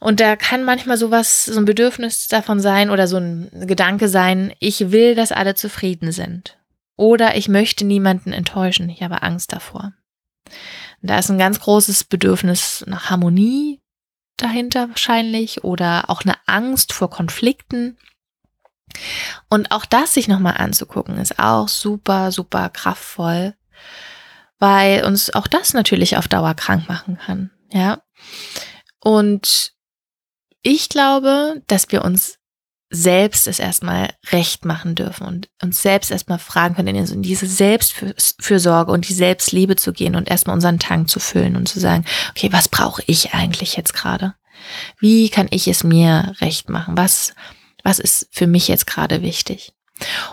Und 0.00 0.20
da 0.20 0.36
kann 0.36 0.64
manchmal 0.64 0.96
sowas, 0.96 1.46
so 1.46 1.58
ein 1.58 1.64
Bedürfnis 1.64 2.28
davon 2.28 2.60
sein 2.60 2.90
oder 2.90 3.06
so 3.06 3.16
ein 3.16 3.50
Gedanke 3.66 4.08
sein, 4.08 4.52
ich 4.58 4.90
will, 4.90 5.14
dass 5.14 5.32
alle 5.32 5.54
zufrieden 5.54 6.12
sind. 6.12 6.58
Oder 6.96 7.36
ich 7.36 7.48
möchte 7.48 7.84
niemanden 7.84 8.32
enttäuschen, 8.32 8.88
ich 8.88 9.02
habe 9.02 9.22
Angst 9.22 9.52
davor. 9.52 9.92
Und 11.00 11.10
da 11.10 11.18
ist 11.18 11.30
ein 11.30 11.38
ganz 11.38 11.60
großes 11.60 12.04
Bedürfnis 12.04 12.84
nach 12.86 13.08
Harmonie 13.10 13.80
dahinter 14.36 14.88
wahrscheinlich 14.88 15.64
oder 15.64 16.10
auch 16.10 16.22
eine 16.22 16.34
Angst 16.46 16.92
vor 16.92 17.08
Konflikten. 17.08 17.96
Und 19.48 19.70
auch 19.70 19.84
das 19.84 20.14
sich 20.14 20.28
nochmal 20.28 20.56
anzugucken, 20.56 21.18
ist 21.18 21.38
auch 21.38 21.68
super, 21.68 22.32
super 22.32 22.68
kraftvoll, 22.68 23.54
weil 24.58 25.04
uns 25.04 25.34
auch 25.34 25.46
das 25.46 25.74
natürlich 25.74 26.16
auf 26.16 26.28
Dauer 26.28 26.54
krank 26.54 26.88
machen 26.88 27.18
kann. 27.18 27.50
Ja. 27.70 28.00
Und 29.00 29.72
ich 30.62 30.88
glaube, 30.88 31.62
dass 31.66 31.90
wir 31.92 32.04
uns 32.04 32.38
selbst 32.88 33.46
es 33.46 33.58
erstmal 33.58 34.10
recht 34.30 34.64
machen 34.64 34.94
dürfen 34.94 35.26
und 35.26 35.48
uns 35.60 35.82
selbst 35.82 36.10
erstmal 36.10 36.38
fragen 36.38 36.76
können, 36.76 36.94
in 36.94 37.22
diese 37.22 37.46
Selbstfürsorge 37.46 38.92
und 38.92 39.08
die 39.08 39.14
Selbstliebe 39.14 39.76
zu 39.76 39.92
gehen 39.92 40.14
und 40.14 40.28
erstmal 40.28 40.54
unseren 40.54 40.78
Tank 40.78 41.10
zu 41.10 41.18
füllen 41.18 41.56
und 41.56 41.68
zu 41.68 41.80
sagen, 41.80 42.04
okay, 42.30 42.52
was 42.52 42.68
brauche 42.68 43.02
ich 43.06 43.34
eigentlich 43.34 43.76
jetzt 43.76 43.92
gerade? 43.92 44.34
Wie 44.98 45.28
kann 45.28 45.48
ich 45.50 45.68
es 45.68 45.84
mir 45.84 46.34
recht 46.40 46.70
machen? 46.70 46.96
Was 46.96 47.34
was 47.86 48.00
ist 48.00 48.28
für 48.32 48.48
mich 48.48 48.66
jetzt 48.66 48.88
gerade 48.88 49.22
wichtig? 49.22 49.72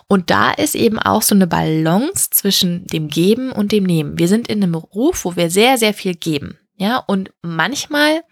Und 0.07 0.31
da 0.31 0.51
ist 0.51 0.73
eben 0.73 0.97
auch 0.97 1.21
so 1.21 1.35
eine 1.35 1.45
Balance 1.45 2.31
zwischen 2.31 2.87
dem 2.87 3.09
Geben 3.09 3.51
und 3.51 3.71
dem 3.71 3.83
Nehmen. 3.83 4.17
Wir 4.17 4.27
sind 4.27 4.47
in 4.47 4.63
einem 4.63 4.71
Beruf, 4.71 5.23
wo 5.23 5.35
wir 5.35 5.51
sehr, 5.51 5.77
sehr 5.77 5.93
viel 5.93 6.15
geben. 6.15 6.57
Ja, 6.77 6.97
und 6.97 7.31
manchmal 7.43 8.23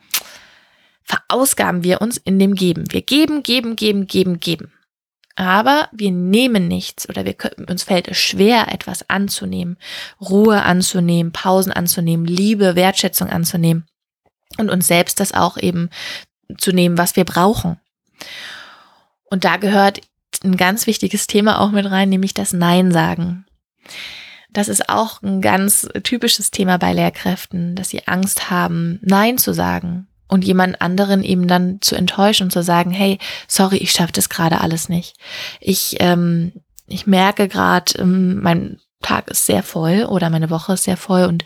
verausgaben 1.03 1.83
wir 1.83 2.01
uns 2.01 2.17
in 2.17 2.39
dem 2.39 2.55
Geben. 2.55 2.91
Wir 2.91 3.03
geben, 3.03 3.43
geben, 3.43 3.75
geben, 3.75 4.07
geben, 4.07 4.39
geben. 4.39 4.73
Aber 5.35 5.87
wir 5.91 6.11
nehmen 6.11 6.67
nichts 6.67 7.07
oder 7.07 7.23
wir 7.23 7.35
können, 7.35 7.67
uns 7.69 7.83
fällt 7.83 8.07
es 8.07 8.17
schwer, 8.17 8.73
etwas 8.73 9.07
anzunehmen, 9.07 9.77
Ruhe 10.19 10.63
anzunehmen, 10.63 11.31
Pausen 11.31 11.71
anzunehmen, 11.71 12.25
Liebe, 12.25 12.75
Wertschätzung 12.75 13.29
anzunehmen 13.29 13.85
und 14.57 14.71
uns 14.71 14.87
selbst 14.87 15.19
das 15.19 15.31
auch 15.31 15.57
eben 15.57 15.89
zu 16.57 16.71
nehmen, 16.71 16.97
was 16.97 17.15
wir 17.15 17.23
brauchen. 17.23 17.79
Und 19.31 19.45
da 19.45 19.57
gehört 19.57 20.01
ein 20.43 20.57
ganz 20.57 20.85
wichtiges 20.85 21.25
Thema 21.25 21.59
auch 21.59 21.71
mit 21.71 21.89
rein, 21.89 22.09
nämlich 22.09 22.35
das 22.35 22.53
Nein 22.53 22.91
sagen. 22.91 23.45
Das 24.51 24.67
ist 24.67 24.89
auch 24.89 25.21
ein 25.23 25.41
ganz 25.41 25.87
typisches 26.03 26.51
Thema 26.51 26.77
bei 26.77 26.93
Lehrkräften, 26.93 27.75
dass 27.75 27.89
sie 27.89 28.07
Angst 28.07 28.51
haben, 28.51 28.99
Nein 29.01 29.37
zu 29.37 29.53
sagen 29.53 30.07
und 30.27 30.43
jemand 30.43 30.81
anderen 30.81 31.23
eben 31.23 31.47
dann 31.47 31.79
zu 31.81 31.95
enttäuschen 31.95 32.45
und 32.45 32.51
zu 32.51 32.61
sagen, 32.61 32.91
hey, 32.91 33.17
sorry, 33.47 33.77
ich 33.77 33.91
schaffe 33.91 34.13
das 34.13 34.29
gerade 34.29 34.59
alles 34.59 34.89
nicht. 34.89 35.15
Ich, 35.61 35.95
ähm, 35.99 36.51
ich 36.87 37.07
merke 37.07 37.47
gerade, 37.47 37.93
ähm, 37.99 38.41
mein 38.41 38.79
Tag 39.01 39.29
ist 39.29 39.45
sehr 39.45 39.63
voll 39.63 40.03
oder 40.03 40.29
meine 40.29 40.49
Woche 40.49 40.73
ist 40.73 40.83
sehr 40.83 40.97
voll 40.97 41.23
und 41.23 41.43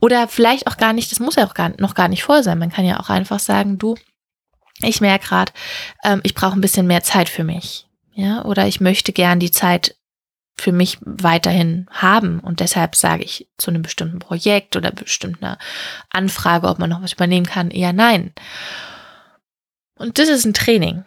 oder 0.00 0.26
vielleicht 0.28 0.66
auch 0.66 0.76
gar 0.76 0.92
nicht, 0.92 1.12
das 1.12 1.20
muss 1.20 1.36
ja 1.36 1.46
auch 1.46 1.54
gar, 1.54 1.72
noch 1.78 1.94
gar 1.94 2.08
nicht 2.08 2.22
voll 2.22 2.42
sein. 2.42 2.58
Man 2.58 2.70
kann 2.70 2.84
ja 2.84 3.00
auch 3.00 3.10
einfach 3.10 3.40
sagen, 3.40 3.78
du, 3.78 3.96
ich 4.84 5.00
merke 5.00 5.26
gerade, 5.26 5.52
ähm, 6.04 6.20
ich 6.22 6.34
brauche 6.34 6.56
ein 6.56 6.60
bisschen 6.60 6.86
mehr 6.86 7.02
Zeit 7.02 7.28
für 7.28 7.44
mich. 7.44 7.86
Ja, 8.14 8.44
oder 8.44 8.66
ich 8.66 8.80
möchte 8.80 9.12
gern 9.12 9.40
die 9.40 9.50
Zeit 9.50 9.96
für 10.56 10.72
mich 10.72 10.98
weiterhin 11.00 11.86
haben. 11.90 12.38
Und 12.38 12.60
deshalb 12.60 12.94
sage 12.94 13.24
ich 13.24 13.48
zu 13.58 13.70
einem 13.70 13.82
bestimmten 13.82 14.20
Projekt 14.20 14.76
oder 14.76 14.92
bestimmter 14.92 15.58
Anfrage, 16.10 16.68
ob 16.68 16.78
man 16.78 16.90
noch 16.90 17.02
was 17.02 17.14
übernehmen 17.14 17.46
kann, 17.46 17.70
eher 17.70 17.92
nein. 17.92 18.32
Und 19.96 20.18
das 20.18 20.28
ist 20.28 20.44
ein 20.44 20.54
Training. 20.54 21.04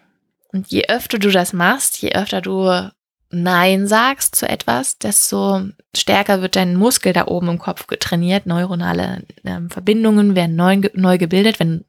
Und 0.51 0.67
je 0.69 0.87
öfter 0.89 1.17
du 1.17 1.29
das 1.29 1.53
machst, 1.53 2.01
je 2.01 2.13
öfter 2.13 2.41
du 2.41 2.89
Nein 3.29 3.87
sagst 3.87 4.35
zu 4.35 4.47
etwas, 4.47 4.97
desto 4.99 5.61
stärker 5.95 6.41
wird 6.41 6.55
dein 6.55 6.75
Muskel 6.75 7.11
da 7.11 7.27
oben 7.27 7.49
im 7.49 7.59
Kopf 7.59 7.87
getrainiert. 7.87 8.45
Neuronale 8.45 9.23
ähm, 9.43 9.69
Verbindungen 9.69 10.35
werden 10.35 10.55
neu, 10.55 10.79
neu 10.93 11.17
gebildet. 11.17 11.59
Wenn 11.59 11.83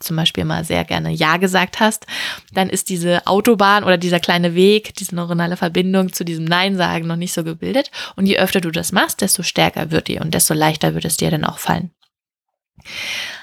zum 0.00 0.16
Beispiel 0.16 0.44
mal 0.44 0.64
sehr 0.64 0.84
gerne 0.84 1.10
Ja 1.10 1.36
gesagt 1.36 1.80
hast, 1.80 2.06
dann 2.52 2.68
ist 2.68 2.88
diese 2.88 3.26
Autobahn 3.26 3.84
oder 3.84 3.98
dieser 3.98 4.20
kleine 4.20 4.54
Weg, 4.54 4.94
diese 4.96 5.14
neuronale 5.14 5.56
Verbindung 5.56 6.12
zu 6.12 6.24
diesem 6.24 6.44
Nein 6.44 6.76
sagen 6.76 7.06
noch 7.06 7.16
nicht 7.16 7.32
so 7.32 7.44
gebildet. 7.44 7.90
Und 8.16 8.26
je 8.26 8.38
öfter 8.38 8.60
du 8.60 8.70
das 8.70 8.92
machst, 8.92 9.20
desto 9.20 9.42
stärker 9.42 9.90
wird 9.90 10.08
die 10.08 10.18
und 10.18 10.34
desto 10.34 10.54
leichter 10.54 10.94
wird 10.94 11.04
es 11.04 11.16
dir 11.16 11.30
dann 11.30 11.44
auch 11.44 11.58
fallen. 11.58 11.90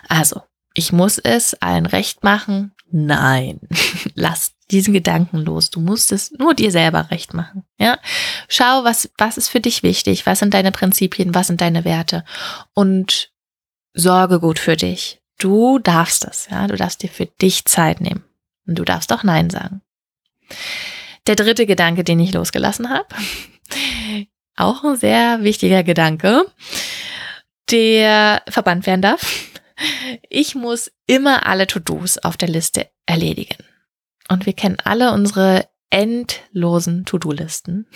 Also, 0.10 0.42
ich 0.74 0.92
muss 0.92 1.18
es 1.18 1.54
allen 1.56 1.86
recht 1.86 2.24
machen. 2.24 2.74
Nein, 2.90 3.60
lass 4.16 4.54
diesen 4.72 4.94
Gedanken 4.94 5.38
los. 5.38 5.70
Du 5.70 5.80
musst 5.80 6.12
es 6.12 6.32
nur 6.32 6.54
dir 6.54 6.72
selber 6.72 7.10
recht 7.12 7.34
machen. 7.34 7.64
Ja, 7.80 7.98
schau, 8.48 8.84
was, 8.84 9.10
was 9.18 9.38
ist 9.38 9.50
für 9.50 9.60
dich 9.60 9.84
wichtig? 9.84 10.26
Was 10.26 10.40
sind 10.40 10.54
deine 10.54 10.72
Prinzipien? 10.72 11.34
Was 11.34 11.48
sind 11.48 11.62
deine 11.62 11.86
Werte? 11.86 12.24
Und 12.74 13.32
sorge 13.94 14.40
gut 14.40 14.60
für 14.60 14.76
dich. 14.76 15.22
Du 15.38 15.80
darfst 15.80 16.24
das, 16.24 16.48
ja. 16.50 16.68
Du 16.68 16.76
darfst 16.76 17.04
dir 17.04 17.10
für 17.10 17.26
dich 17.26 17.66
Zeit 17.66 18.02
nehmen. 18.02 18.24
Und 18.66 18.80
du 18.80 18.84
darfst 18.84 19.12
auch 19.14 19.24
Nein 19.24 19.50
sagen. 19.50 19.82
Der 21.28 21.36
dritte 21.36 21.66
Gedanke, 21.66 22.04
den 22.04 22.20
ich 22.20 22.34
losgelassen 22.34 22.90
habe, 22.90 23.08
auch 24.56 24.84
ein 24.84 24.98
sehr 24.98 25.44
wichtiger 25.44 25.84
Gedanke, 25.84 26.46
der 27.70 28.42
verbannt 28.48 28.86
werden 28.86 29.02
darf. 29.02 29.52
Ich 30.30 30.56
muss 30.56 30.92
immer 31.06 31.46
alle 31.46 31.68
To-Dos 31.68 32.18
auf 32.18 32.38
der 32.38 32.50
Liste 32.50 32.90
erledigen. 33.06 33.64
Und 34.30 34.46
wir 34.46 34.54
kennen 34.54 34.78
alle 34.84 35.12
unsere 35.12 35.68
endlosen 35.90 37.06
To-Do-Listen. 37.06 37.88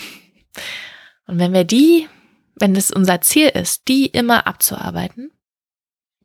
Und 1.27 1.39
wenn 1.39 1.53
wir 1.53 1.63
die, 1.63 2.07
wenn 2.55 2.75
es 2.75 2.91
unser 2.91 3.21
Ziel 3.21 3.49
ist, 3.49 3.87
die 3.87 4.05
immer 4.05 4.47
abzuarbeiten, 4.47 5.31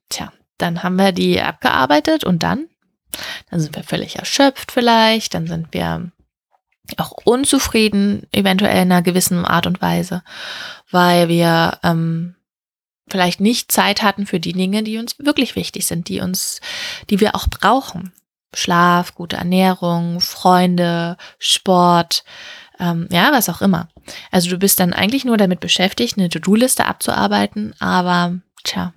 tja, 0.09 0.33
dann 0.59 0.83
haben 0.83 0.97
wir 0.97 1.13
die 1.13 1.41
abgearbeitet 1.41 2.25
und 2.25 2.43
dann? 2.43 2.67
Dann 3.51 3.61
sind 3.61 3.77
wir 3.77 3.85
völlig 3.85 4.17
erschöpft 4.17 4.73
vielleicht, 4.73 5.35
dann 5.35 5.47
sind 5.47 5.69
wir 5.73 6.11
auch 6.99 7.13
unzufrieden, 7.25 8.27
eventuell 8.33 8.83
in 8.83 8.93
einer 8.93 9.03
gewissen 9.03 9.45
Art 9.45 9.67
und 9.67 9.83
Weise, 9.83 10.23
weil 10.91 11.29
wir 11.29 11.79
ähm, 11.83 12.37
vielleicht 13.09 13.41
nicht 13.41 13.73
Zeit 13.73 14.03
hatten 14.03 14.27
für 14.27 14.41
die 14.41 14.53
Dinge, 14.53 14.83
die 14.83 14.99
uns 14.99 15.19
wirklich 15.19 15.57
wichtig 15.57 15.87
sind, 15.87 16.09
die 16.09 16.21
uns, 16.21 16.61
die 17.11 17.21
wir 17.21 17.35
auch 17.35 17.49
brauchen. 17.49 18.13
Schlaf, 18.55 19.15
gute 19.15 19.37
Ernährung, 19.37 20.21
Freunde, 20.21 21.17
Sport, 21.39 22.25
ähm, 22.79 23.09
ja, 23.11 23.31
was 23.33 23.49
auch 23.49 23.61
immer. 23.61 23.89
Also 24.31 24.51
du 24.51 24.59
bist 24.59 24.81
dann 24.81 24.93
eigentlich 24.93 25.25
nur 25.25 25.37
damit 25.37 25.61
beschäftigt, 25.61 26.17
eine 26.17 26.29
To-Do-Liste 26.29 26.87
abzuarbeiten, 26.87 27.75
aber 27.81 28.39
tja, 28.65 28.93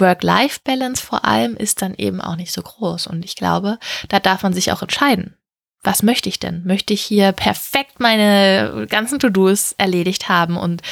Work-Life-Balance 0.00 1.04
vor 1.04 1.24
allem 1.24 1.56
ist 1.56 1.82
dann 1.82 1.94
eben 1.94 2.20
auch 2.20 2.36
nicht 2.36 2.52
so 2.52 2.62
groß. 2.62 3.06
Und 3.06 3.24
ich 3.24 3.36
glaube, 3.36 3.78
da 4.08 4.20
darf 4.20 4.42
man 4.42 4.52
sich 4.52 4.72
auch 4.72 4.82
entscheiden. 4.82 5.36
Was 5.82 6.02
möchte 6.02 6.28
ich 6.28 6.38
denn? 6.38 6.62
Möchte 6.64 6.92
ich 6.92 7.02
hier 7.02 7.32
perfekt 7.32 8.00
meine 8.00 8.86
ganzen 8.90 9.18
To-Dos 9.18 9.74
erledigt 9.78 10.28
haben 10.28 10.56
und 10.56 10.82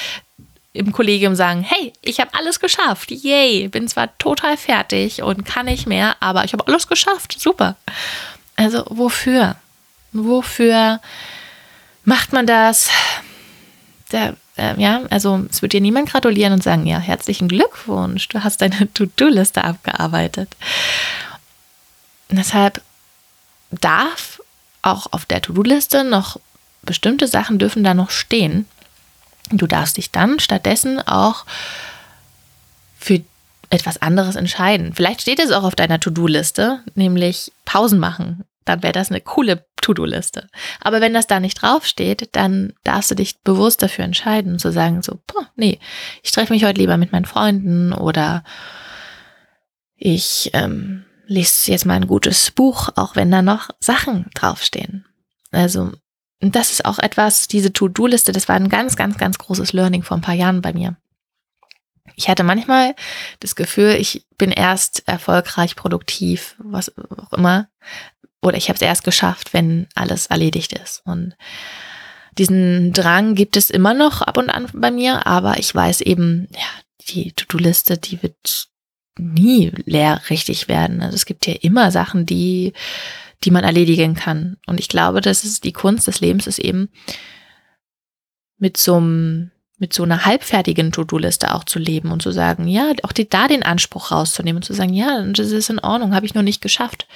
im 0.73 0.93
Kollegium 0.93 1.35
sagen, 1.35 1.63
hey, 1.63 1.93
ich 2.03 2.21
habe 2.21 2.35
alles 2.35 2.61
geschafft, 2.61 3.11
yay, 3.11 3.69
bin 3.69 3.89
zwar 3.89 4.17
total 4.19 4.57
fertig 4.57 5.23
und 5.23 5.45
kann 5.45 5.67
nicht 5.67 5.87
mehr, 5.87 6.17
aber 6.21 6.45
ich 6.45 6.53
habe 6.53 6.67
alles 6.67 6.87
geschafft, 6.87 7.39
super. 7.39 7.77
Also 8.57 8.85
wofür? 8.89 9.57
Wofür 10.13 11.01
macht 12.05 12.33
man 12.33 12.47
das? 12.47 12.91
Der, 14.13 14.37
äh, 14.57 14.81
ja, 14.81 15.03
also 15.11 15.45
es 15.51 15.61
wird 15.63 15.73
dir 15.73 15.81
niemand 15.81 16.11
gratulieren 16.11 16.53
und 16.53 16.63
sagen, 16.63 16.87
ja, 16.87 16.99
herzlichen 16.99 17.49
Glückwunsch, 17.49 18.29
du 18.29 18.43
hast 18.43 18.63
deine 18.63 18.93
To-Do-Liste 18.95 19.65
abgearbeitet. 19.65 20.49
deshalb 22.31 22.83
darf 23.71 24.41
auch 24.81 25.09
auf 25.13 25.27
der 25.27 25.43
To-Do-Liste 25.43 26.05
noch 26.05 26.41
bestimmte 26.83 27.27
Sachen 27.27 27.59
dürfen 27.59 27.85
da 27.85 27.93
noch 27.93 28.11
stehen, 28.11 28.67
Du 29.51 29.67
darfst 29.67 29.97
dich 29.97 30.11
dann 30.11 30.41
stattdessen 30.41 31.01
auch 31.07 31.47
für 32.99 33.23
etwas 33.71 34.01
anderes 34.03 34.37
entscheiden. 34.37 34.93
Vielleicht 34.95 35.23
steht 35.23 35.41
es 35.41 35.53
auch 35.53 35.65
auf 35.65 35.75
deiner 35.75 36.01
To-Do-Liste, 36.01 36.81
nämlich 36.95 37.53
Pausen 37.65 37.99
machen. 37.99 38.45
Dann 38.69 38.83
wäre 38.83 38.93
das 38.93 39.11
eine 39.11 39.21
coole 39.21 39.67
To-Do-Liste. 39.81 40.49
Aber 40.81 41.01
wenn 41.01 41.15
das 41.15 41.27
da 41.27 41.41
nicht 41.41 41.63
draufsteht, 41.63 42.31
dann 42.33 42.75
darfst 42.85 43.11
du 43.11 43.15
dich 43.15 43.41
bewusst 43.43 43.83
dafür 43.83 44.05
entscheiden, 44.05 44.59
zu 44.59 44.71
sagen, 44.71 45.03
so, 45.03 45.19
boah, 45.27 45.49
nee, 45.57 45.79
ich 46.23 46.33
treffe 46.33 46.53
mich 46.53 46.65
heute 46.65 46.81
lieber 46.81 46.97
mit 46.97 47.13
meinen 47.13 47.25
Freunden 47.25 47.93
oder 47.93 48.45
ich 49.97 50.51
ähm, 50.53 51.05
lese 51.27 51.71
jetzt 51.71 51.87
mal 51.87 51.95
ein 51.95 52.07
gutes 52.07 52.51
Buch, 52.51 52.91
auch 52.97 53.17
wenn 53.17 53.31
da 53.31 53.43
noch 53.43 53.71
Sachen 53.81 54.27
draufstehen. 54.35 55.07
Also 55.51 55.93
das 56.41 56.71
ist 56.71 56.85
auch 56.85 56.99
etwas, 56.99 57.49
diese 57.49 57.73
To-Do-Liste, 57.73 58.33
das 58.33 58.49
war 58.49 58.57
ein 58.57 58.69
ganz, 58.69 58.97
ganz, 58.97 59.19
ganz 59.19 59.39
großes 59.39 59.73
Learning 59.73 60.03
vor 60.03 60.17
ein 60.17 60.23
paar 60.23 60.35
Jahren 60.35 60.63
bei 60.63 60.73
mir. 60.73 60.97
Ich 62.15 62.29
hatte 62.29 62.43
manchmal 62.43 62.95
das 63.41 63.55
Gefühl, 63.55 63.97
ich 63.99 64.27
bin 64.39 64.51
erst 64.51 65.07
erfolgreich, 65.07 65.77
produktiv, 65.77 66.57
was 66.59 66.93
auch 66.97 67.33
immer, 67.33 67.69
oder 68.43 68.57
ich 68.57 68.69
habe 68.69 68.77
es 68.77 68.83
erst 68.83 69.05
geschafft, 69.05 69.53
wenn 69.53 69.89
alles 69.95 70.27
erledigt 70.27 70.73
ist. 70.73 71.03
Und 71.05 71.35
diesen 72.37 72.93
Drang 72.93 73.35
gibt 73.35 73.57
es 73.57 73.71
immer 73.71 73.95
noch 73.95 74.23
ab 74.23 74.37
und 74.37 74.51
an 74.51 74.69
bei 74.73 74.91
mir, 74.91 75.27
aber 75.27 75.59
ich 75.59 75.75
weiß 75.75 76.01
eben, 76.03 76.49
ja, 76.53 76.69
die 77.09 77.33
To-Do-Liste, 77.33 77.99
die 77.99 78.23
wird 78.23 78.69
nie 79.19 79.73
leer 79.87 80.21
richtig 80.31 80.69
werden. 80.69 81.03
Also 81.03 81.17
es 81.17 81.27
gibt 81.27 81.47
ja 81.47 81.55
immer 81.55 81.91
Sachen, 81.91 82.27
die 82.27 82.73
die 83.45 83.51
man 83.51 83.65
erledigen 83.65 84.15
kann. 84.15 84.57
Und 84.67 84.81
ich 84.81 84.89
glaube, 84.89 85.21
das 85.21 85.45
ist 85.45 85.65
die 85.65 85.73
Kunst 85.73 86.07
des 86.07 86.21
Lebens, 86.21 86.47
ist 86.47 86.59
eben 86.59 86.89
mit 88.59 88.77
so 88.77 88.97
einem 88.97 89.51
mit 89.81 89.93
so 89.93 90.03
einer 90.03 90.25
halbfertigen 90.25 90.91
To-Do-Liste 90.91 91.55
auch 91.55 91.63
zu 91.63 91.79
leben 91.79 92.11
und 92.11 92.21
zu 92.21 92.33
sagen, 92.33 92.67
ja, 92.67 92.91
auch 93.05 93.13
die, 93.13 93.29
da 93.29 93.47
den 93.47 93.63
Anspruch 93.63 94.11
rauszunehmen 94.11 94.57
und 94.57 94.65
zu 94.65 94.75
sagen, 94.75 94.93
ja, 94.93 95.23
das 95.23 95.53
ist 95.53 95.71
in 95.71 95.79
Ordnung, 95.79 96.17
habe 96.17 96.27
ich 96.27 96.35
noch 96.35 96.43
nicht 96.43 96.61
geschafft. 96.61 97.07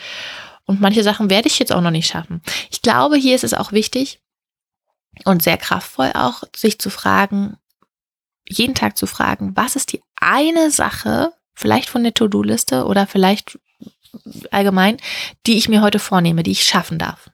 Und 0.67 0.81
manche 0.81 1.03
Sachen 1.03 1.31
werde 1.31 1.49
ich 1.49 1.59
jetzt 1.59 1.73
auch 1.73 1.81
noch 1.81 1.91
nicht 1.91 2.09
schaffen. 2.09 2.43
Ich 2.71 2.83
glaube, 2.83 3.17
hier 3.17 3.35
ist 3.35 3.45
es 3.45 3.55
auch 3.55 3.73
wichtig 3.73 4.21
und 5.25 5.43
sehr 5.43 5.57
kraftvoll 5.57 6.13
auch, 6.15 6.45
sich 6.55 6.79
zu 6.79 6.91
fragen, 6.91 7.57
jeden 8.49 8.75
Tag 8.75 8.97
zu 8.97 9.07
fragen, 9.07 9.57
was 9.57 9.77
ist 9.77 9.93
die 9.93 10.03
eine 10.17 10.71
Sache, 10.71 11.33
vielleicht 11.55 11.89
von 11.89 12.03
der 12.03 12.15
To-Do-Liste 12.15 12.85
oder 12.87 13.07
vielleicht 13.07 13.59
allgemein, 14.51 14.99
die 15.47 15.57
ich 15.57 15.69
mir 15.69 15.83
heute 15.83 15.99
vornehme, 15.99 16.43
die 16.43 16.53
ich 16.53 16.65
schaffen 16.65 16.99
darf. 16.99 17.31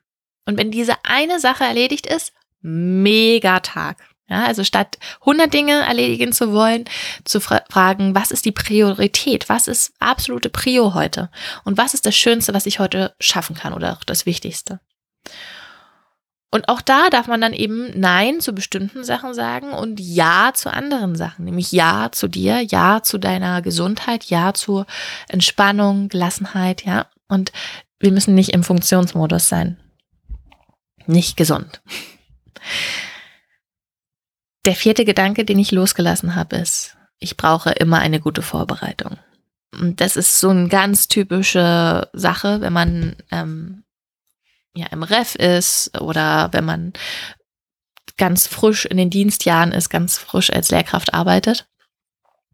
Und 0.47 0.56
wenn 0.58 0.70
diese 0.70 1.04
eine 1.04 1.40
Sache 1.40 1.64
erledigt 1.64 2.06
ist, 2.06 2.32
Megatag. 2.61 3.99
Ja, 4.28 4.44
also 4.44 4.62
statt 4.62 4.99
100 5.20 5.52
Dinge 5.52 5.87
erledigen 5.87 6.32
zu 6.32 6.52
wollen, 6.52 6.85
zu 7.25 7.40
fra 7.40 7.62
fragen, 7.70 8.14
was 8.14 8.30
ist 8.30 8.44
die 8.44 8.52
Priorität? 8.52 9.49
Was 9.49 9.68
ist 9.68 9.92
absolute 10.00 10.50
Prio 10.50 10.92
heute? 10.92 11.30
Und 11.64 11.78
was 11.78 11.94
ist 11.94 12.04
das 12.04 12.14
Schönste, 12.14 12.52
was 12.52 12.66
ich 12.66 12.78
heute 12.78 13.14
schaffen 13.20 13.56
kann 13.56 13.73
oder 13.73 13.92
auch 13.92 14.04
das 14.04 14.26
Wichtigste? 14.26 14.80
Und 16.50 16.68
auch 16.68 16.80
da 16.80 17.11
darf 17.11 17.26
man 17.26 17.40
dann 17.40 17.52
eben 17.52 17.99
Nein 17.99 18.40
zu 18.40 18.54
bestimmten 18.54 19.04
Sachen 19.04 19.35
sagen 19.35 19.73
und 19.73 20.00
Ja 20.00 20.52
zu 20.54 20.73
anderen 20.73 21.14
Sachen, 21.14 21.44
nämlich 21.44 21.73
Ja 21.73 22.08
zu 22.11 22.26
dir, 22.26 22.62
Ja 22.62 23.02
zu 23.02 23.18
deiner 23.18 23.61
Gesundheit, 23.61 24.25
Ja 24.25 24.54
zu 24.54 24.85
Entspannung, 25.28 26.08
Gelassenheit, 26.08 26.85
ja. 26.85 27.06
Und 27.28 27.52
wir 27.99 28.12
müssen 28.12 28.35
nicht 28.35 28.54
im 28.54 28.64
Funktionsmodus 28.64 29.49
sein. 29.49 29.78
Nicht 31.06 31.37
gesund. 31.37 31.82
Der 34.69 34.75
vierte 34.75 35.07
Gedanke, 35.07 35.47
den 35.47 35.59
ich 35.59 35.73
losgelassen 35.73 36.35
habe, 36.35 36.57
ist, 36.57 36.95
ich 37.21 37.39
brauche 37.39 37.71
immer 37.71 38.01
eine 38.01 38.21
gute 38.21 38.43
Vorbereitung. 38.43 39.17
Und 39.73 40.03
das 40.03 40.15
ist 40.15 40.41
so 40.41 40.51
eine 40.51 40.69
ganz 40.69 41.09
typische 41.09 42.11
Sache, 42.13 42.61
wenn 42.61 42.75
man 42.75 43.17
ähm, 43.31 43.85
ja 44.75 44.85
im 44.89 45.03
Ref 45.03 45.37
ist 45.37 45.99
oder 46.03 46.51
wenn 46.53 46.67
man 46.67 46.93
ganz 48.19 48.47
frisch 48.47 48.85
in 48.85 48.99
den 48.99 49.09
Dienstjahren 49.09 49.73
ist, 49.73 49.89
ganz 49.89 50.19
frisch 50.19 50.53
als 50.53 50.71
Lehrkraft 50.71 51.15
arbeitet, 51.15 51.67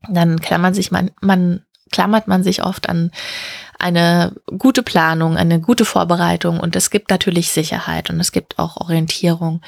dann 0.08 0.40
klammert 0.40 0.76
sich 0.76 0.92
man, 0.92 1.10
man 1.20 1.64
klammert 1.90 2.28
man 2.28 2.44
sich 2.44 2.62
oft 2.62 2.88
an 2.88 3.10
eine 3.80 4.36
gute 4.56 4.84
Planung, 4.84 5.36
eine 5.36 5.60
gute 5.60 5.84
Vorbereitung 5.84 6.60
und 6.60 6.76
es 6.76 6.90
gibt 6.90 7.10
natürlich 7.10 7.50
Sicherheit 7.50 8.08
und 8.08 8.20
es 8.20 8.30
gibt 8.30 8.60
auch 8.60 8.76
Orientierung, 8.76 9.62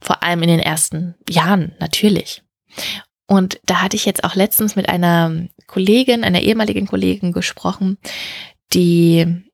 vor 0.00 0.22
allem 0.22 0.42
in 0.42 0.48
den 0.48 0.60
ersten 0.60 1.14
Jahren 1.28 1.72
natürlich. 1.80 2.42
Und 3.26 3.60
da 3.66 3.82
hatte 3.82 3.96
ich 3.96 4.06
jetzt 4.06 4.24
auch 4.24 4.34
letztens 4.34 4.74
mit 4.74 4.88
einer 4.88 5.48
Kollegin, 5.66 6.24
einer 6.24 6.40
ehemaligen 6.40 6.86
Kollegin 6.86 7.32
gesprochen, 7.32 7.98
die 8.72 9.44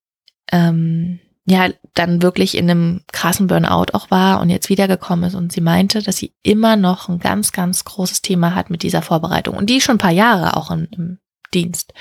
ähm, 0.52 1.18
ja 1.46 1.68
dann 1.92 2.22
wirklich 2.22 2.56
in 2.56 2.70
einem 2.70 3.02
krassen 3.12 3.48
Burnout 3.48 3.92
auch 3.92 4.10
war 4.10 4.40
und 4.40 4.48
jetzt 4.48 4.68
wiedergekommen 4.68 5.28
ist 5.28 5.34
und 5.34 5.52
sie 5.52 5.60
meinte, 5.60 6.02
dass 6.02 6.16
sie 6.16 6.32
immer 6.42 6.76
noch 6.76 7.08
ein 7.08 7.18
ganz, 7.18 7.52
ganz 7.52 7.84
großes 7.84 8.22
Thema 8.22 8.54
hat 8.54 8.70
mit 8.70 8.82
dieser 8.82 9.02
Vorbereitung 9.02 9.56
und 9.56 9.68
die 9.68 9.80
schon 9.80 9.96
ein 9.96 9.98
paar 9.98 10.10
Jahre 10.12 10.56
auch 10.56 10.70
im, 10.70 10.88
im 10.92 11.18
Dienst, 11.52 11.92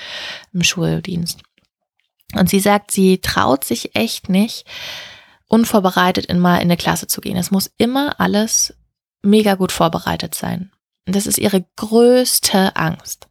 im 0.52 0.62
Schuldienst. 0.62 1.42
Und 2.34 2.48
sie 2.48 2.60
sagt, 2.60 2.90
sie 2.90 3.18
traut 3.18 3.64
sich 3.64 3.94
echt 3.94 4.28
nicht, 4.28 4.64
unvorbereitet 5.48 6.26
in 6.26 6.38
mal 6.38 6.56
in 6.56 6.62
eine 6.62 6.76
Klasse 6.76 7.06
zu 7.06 7.20
gehen. 7.20 7.36
Es 7.36 7.50
muss 7.50 7.70
immer 7.76 8.20
alles 8.20 8.74
mega 9.22 9.54
gut 9.54 9.72
vorbereitet 9.72 10.34
sein. 10.34 10.70
Und 11.06 11.16
das 11.16 11.26
ist 11.26 11.38
ihre 11.38 11.64
größte 11.76 12.76
Angst. 12.76 13.28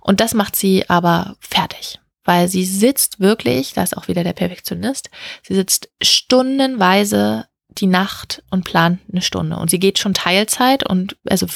Und 0.00 0.20
das 0.20 0.34
macht 0.34 0.56
sie 0.56 0.88
aber 0.88 1.36
fertig 1.40 2.00
weil 2.24 2.48
sie 2.48 2.64
sitzt 2.64 3.20
wirklich, 3.20 3.74
da 3.74 3.82
ist 3.82 3.96
auch 3.96 4.08
wieder 4.08 4.24
der 4.24 4.32
Perfektionist, 4.32 5.10
sie 5.46 5.54
sitzt 5.54 5.90
stundenweise 6.02 7.46
die 7.68 7.86
Nacht 7.86 8.42
und 8.50 8.64
plant 8.64 9.00
eine 9.10 9.22
Stunde. 9.22 9.56
Und 9.56 9.70
sie 9.70 9.78
geht 9.78 9.98
schon 9.98 10.14
Teilzeit 10.14 10.88
und 10.88 11.16
also 11.28 11.46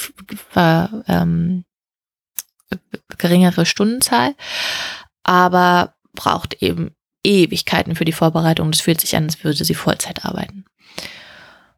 ähm, 1.07 1.65
geringere 3.17 3.65
Stundenzahl, 3.65 4.35
aber 5.23 5.95
braucht 6.13 6.61
eben 6.61 6.95
Ewigkeiten 7.23 7.95
für 7.95 8.05
die 8.05 8.11
Vorbereitung. 8.11 8.71
Das 8.71 8.81
fühlt 8.81 9.01
sich 9.01 9.15
an, 9.15 9.25
als 9.25 9.43
würde 9.43 9.63
sie 9.63 9.73
Vollzeit 9.73 10.25
arbeiten. 10.25 10.65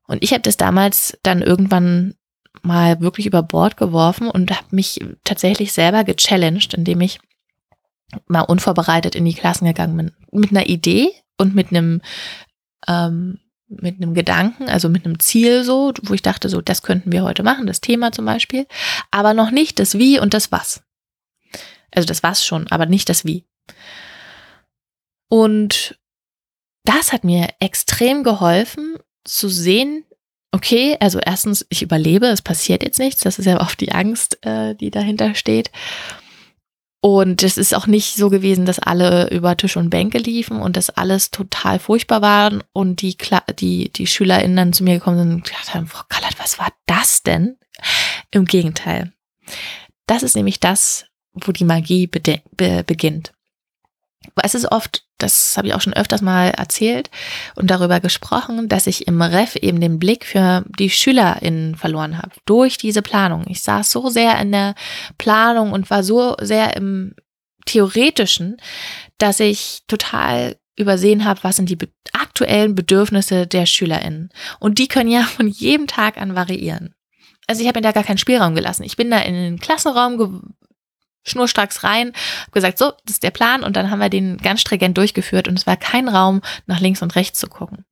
Und 0.07 0.23
ich 0.23 0.31
habe 0.31 0.41
das 0.41 0.57
damals 0.57 1.17
dann 1.23 1.41
irgendwann 1.41 2.15
mal 2.63 2.99
wirklich 3.01 3.25
über 3.25 3.41
Bord 3.43 3.77
geworfen 3.77 4.29
und 4.29 4.51
habe 4.51 4.67
mich 4.71 4.99
tatsächlich 5.23 5.73
selber 5.73 6.03
gechallenged, 6.03 6.73
indem 6.73 7.01
ich 7.01 7.19
mal 8.27 8.41
unvorbereitet 8.41 9.15
in 9.15 9.25
die 9.25 9.33
Klassen 9.33 9.65
gegangen 9.65 9.97
bin. 9.97 10.11
Mit 10.31 10.51
einer 10.51 10.67
Idee 10.67 11.11
und 11.37 11.55
mit 11.55 11.69
einem, 11.69 12.01
ähm, 12.87 13.39
mit 13.69 13.95
einem 13.95 14.13
Gedanken, 14.13 14.67
also 14.67 14.89
mit 14.89 15.05
einem 15.05 15.19
Ziel 15.19 15.63
so, 15.63 15.93
wo 16.03 16.13
ich 16.13 16.21
dachte, 16.21 16.49
so, 16.49 16.61
das 16.61 16.81
könnten 16.81 17.11
wir 17.11 17.23
heute 17.23 17.41
machen, 17.41 17.67
das 17.67 17.79
Thema 17.79 18.11
zum 18.11 18.25
Beispiel, 18.25 18.67
aber 19.11 19.33
noch 19.33 19.49
nicht 19.49 19.79
das 19.79 19.97
Wie 19.97 20.19
und 20.19 20.33
das 20.33 20.51
Was. 20.51 20.83
Also 21.91 22.05
das 22.05 22.21
Was 22.21 22.45
schon, 22.45 22.67
aber 22.67 22.85
nicht 22.85 23.07
das 23.07 23.25
Wie. 23.25 23.45
Und 25.31 25.97
das 26.83 27.13
hat 27.13 27.23
mir 27.23 27.47
extrem 27.61 28.23
geholfen 28.23 28.97
zu 29.23 29.47
sehen, 29.47 30.03
okay, 30.51 30.97
also 30.99 31.19
erstens, 31.25 31.65
ich 31.69 31.81
überlebe, 31.81 32.25
es 32.27 32.41
passiert 32.41 32.83
jetzt 32.83 32.99
nichts, 32.99 33.21
das 33.21 33.39
ist 33.39 33.45
ja 33.45 33.61
oft 33.61 33.79
die 33.79 33.93
Angst, 33.93 34.45
äh, 34.45 34.75
die 34.75 34.91
dahinter 34.91 35.33
steht. 35.33 35.71
Und 36.99 37.43
es 37.43 37.57
ist 37.57 37.73
auch 37.73 37.87
nicht 37.87 38.17
so 38.17 38.29
gewesen, 38.29 38.65
dass 38.65 38.77
alle 38.77 39.29
über 39.29 39.55
Tisch 39.55 39.77
und 39.77 39.89
Bänke 39.89 40.17
liefen 40.17 40.59
und 40.59 40.75
dass 40.75 40.89
alles 40.89 41.31
total 41.31 41.79
furchtbar 41.79 42.21
waren 42.21 42.61
und 42.73 43.01
die, 43.01 43.15
Kla 43.15 43.41
die, 43.57 43.89
die 43.89 44.07
SchülerInnen 44.07 44.57
dann 44.57 44.73
zu 44.73 44.83
mir 44.83 44.95
gekommen 44.95 45.17
sind 45.17 45.31
und 45.31 45.43
gesagt 45.45 45.73
haben, 45.73 45.87
Frau 45.87 46.03
Kallert, 46.09 46.37
was 46.39 46.59
war 46.59 46.73
das 46.87 47.23
denn? 47.23 47.57
Im 48.31 48.43
Gegenteil. 48.43 49.13
Das 50.07 50.23
ist 50.23 50.35
nämlich 50.35 50.59
das, 50.59 51.05
wo 51.33 51.53
die 51.53 51.63
Magie 51.63 52.07
be 52.07 52.83
beginnt. 52.85 53.31
Es 54.41 54.55
ist 54.55 54.71
oft 54.71 55.03
das 55.21 55.55
habe 55.57 55.67
ich 55.67 55.73
auch 55.73 55.81
schon 55.81 55.93
öfters 55.93 56.21
mal 56.21 56.49
erzählt 56.49 57.09
und 57.55 57.69
darüber 57.69 57.99
gesprochen, 57.99 58.67
dass 58.69 58.87
ich 58.87 59.07
im 59.07 59.21
Ref 59.21 59.55
eben 59.55 59.79
den 59.79 59.99
Blick 59.99 60.25
für 60.25 60.63
die 60.79 60.89
SchülerInnen 60.89 61.75
verloren 61.75 62.17
habe 62.17 62.31
durch 62.45 62.77
diese 62.77 63.01
Planung. 63.01 63.45
Ich 63.47 63.61
saß 63.61 63.91
so 63.91 64.09
sehr 64.09 64.39
in 64.39 64.51
der 64.51 64.75
Planung 65.17 65.71
und 65.71 65.89
war 65.89 66.03
so 66.03 66.35
sehr 66.41 66.75
im 66.75 67.13
Theoretischen, 67.65 68.57
dass 69.17 69.39
ich 69.39 69.83
total 69.87 70.57
übersehen 70.75 71.25
habe, 71.25 71.43
was 71.43 71.57
sind 71.57 71.69
die 71.69 71.77
aktuellen 72.13 72.73
Bedürfnisse 72.73 73.45
der 73.45 73.67
SchülerInnen. 73.67 74.29
Und 74.59 74.79
die 74.79 74.87
können 74.87 75.11
ja 75.11 75.23
von 75.37 75.47
jedem 75.47 75.87
Tag 75.87 76.17
an 76.17 76.35
variieren. 76.35 76.95
Also 77.47 77.61
ich 77.61 77.67
habe 77.67 77.79
mir 77.79 77.83
da 77.83 77.91
gar 77.91 78.03
keinen 78.03 78.17
Spielraum 78.17 78.55
gelassen. 78.55 78.83
Ich 78.83 78.95
bin 78.95 79.11
da 79.11 79.19
in 79.19 79.33
den 79.33 79.59
Klassenraum 79.59 80.55
schnurstracks 81.23 81.83
rein, 81.83 82.13
habe 82.41 82.51
gesagt, 82.51 82.77
so, 82.77 82.91
das 83.05 83.15
ist 83.15 83.23
der 83.23 83.31
Plan 83.31 83.63
und 83.63 83.75
dann 83.75 83.91
haben 83.91 83.99
wir 83.99 84.09
den 84.09 84.37
ganz 84.37 84.61
stringent 84.61 84.97
durchgeführt 84.97 85.47
und 85.47 85.57
es 85.57 85.67
war 85.67 85.77
kein 85.77 86.07
Raum, 86.07 86.41
nach 86.65 86.79
links 86.79 87.01
und 87.01 87.15
rechts 87.15 87.39
zu 87.39 87.47
gucken. 87.47 87.85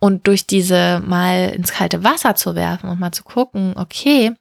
Und 0.00 0.26
durch 0.26 0.46
diese 0.46 1.02
mal 1.04 1.50
ins 1.50 1.72
kalte 1.72 2.04
Wasser 2.04 2.36
zu 2.36 2.54
werfen 2.54 2.88
und 2.88 3.00
mal 3.00 3.12
zu 3.12 3.24
gucken, 3.24 3.74
okay, 3.76 4.32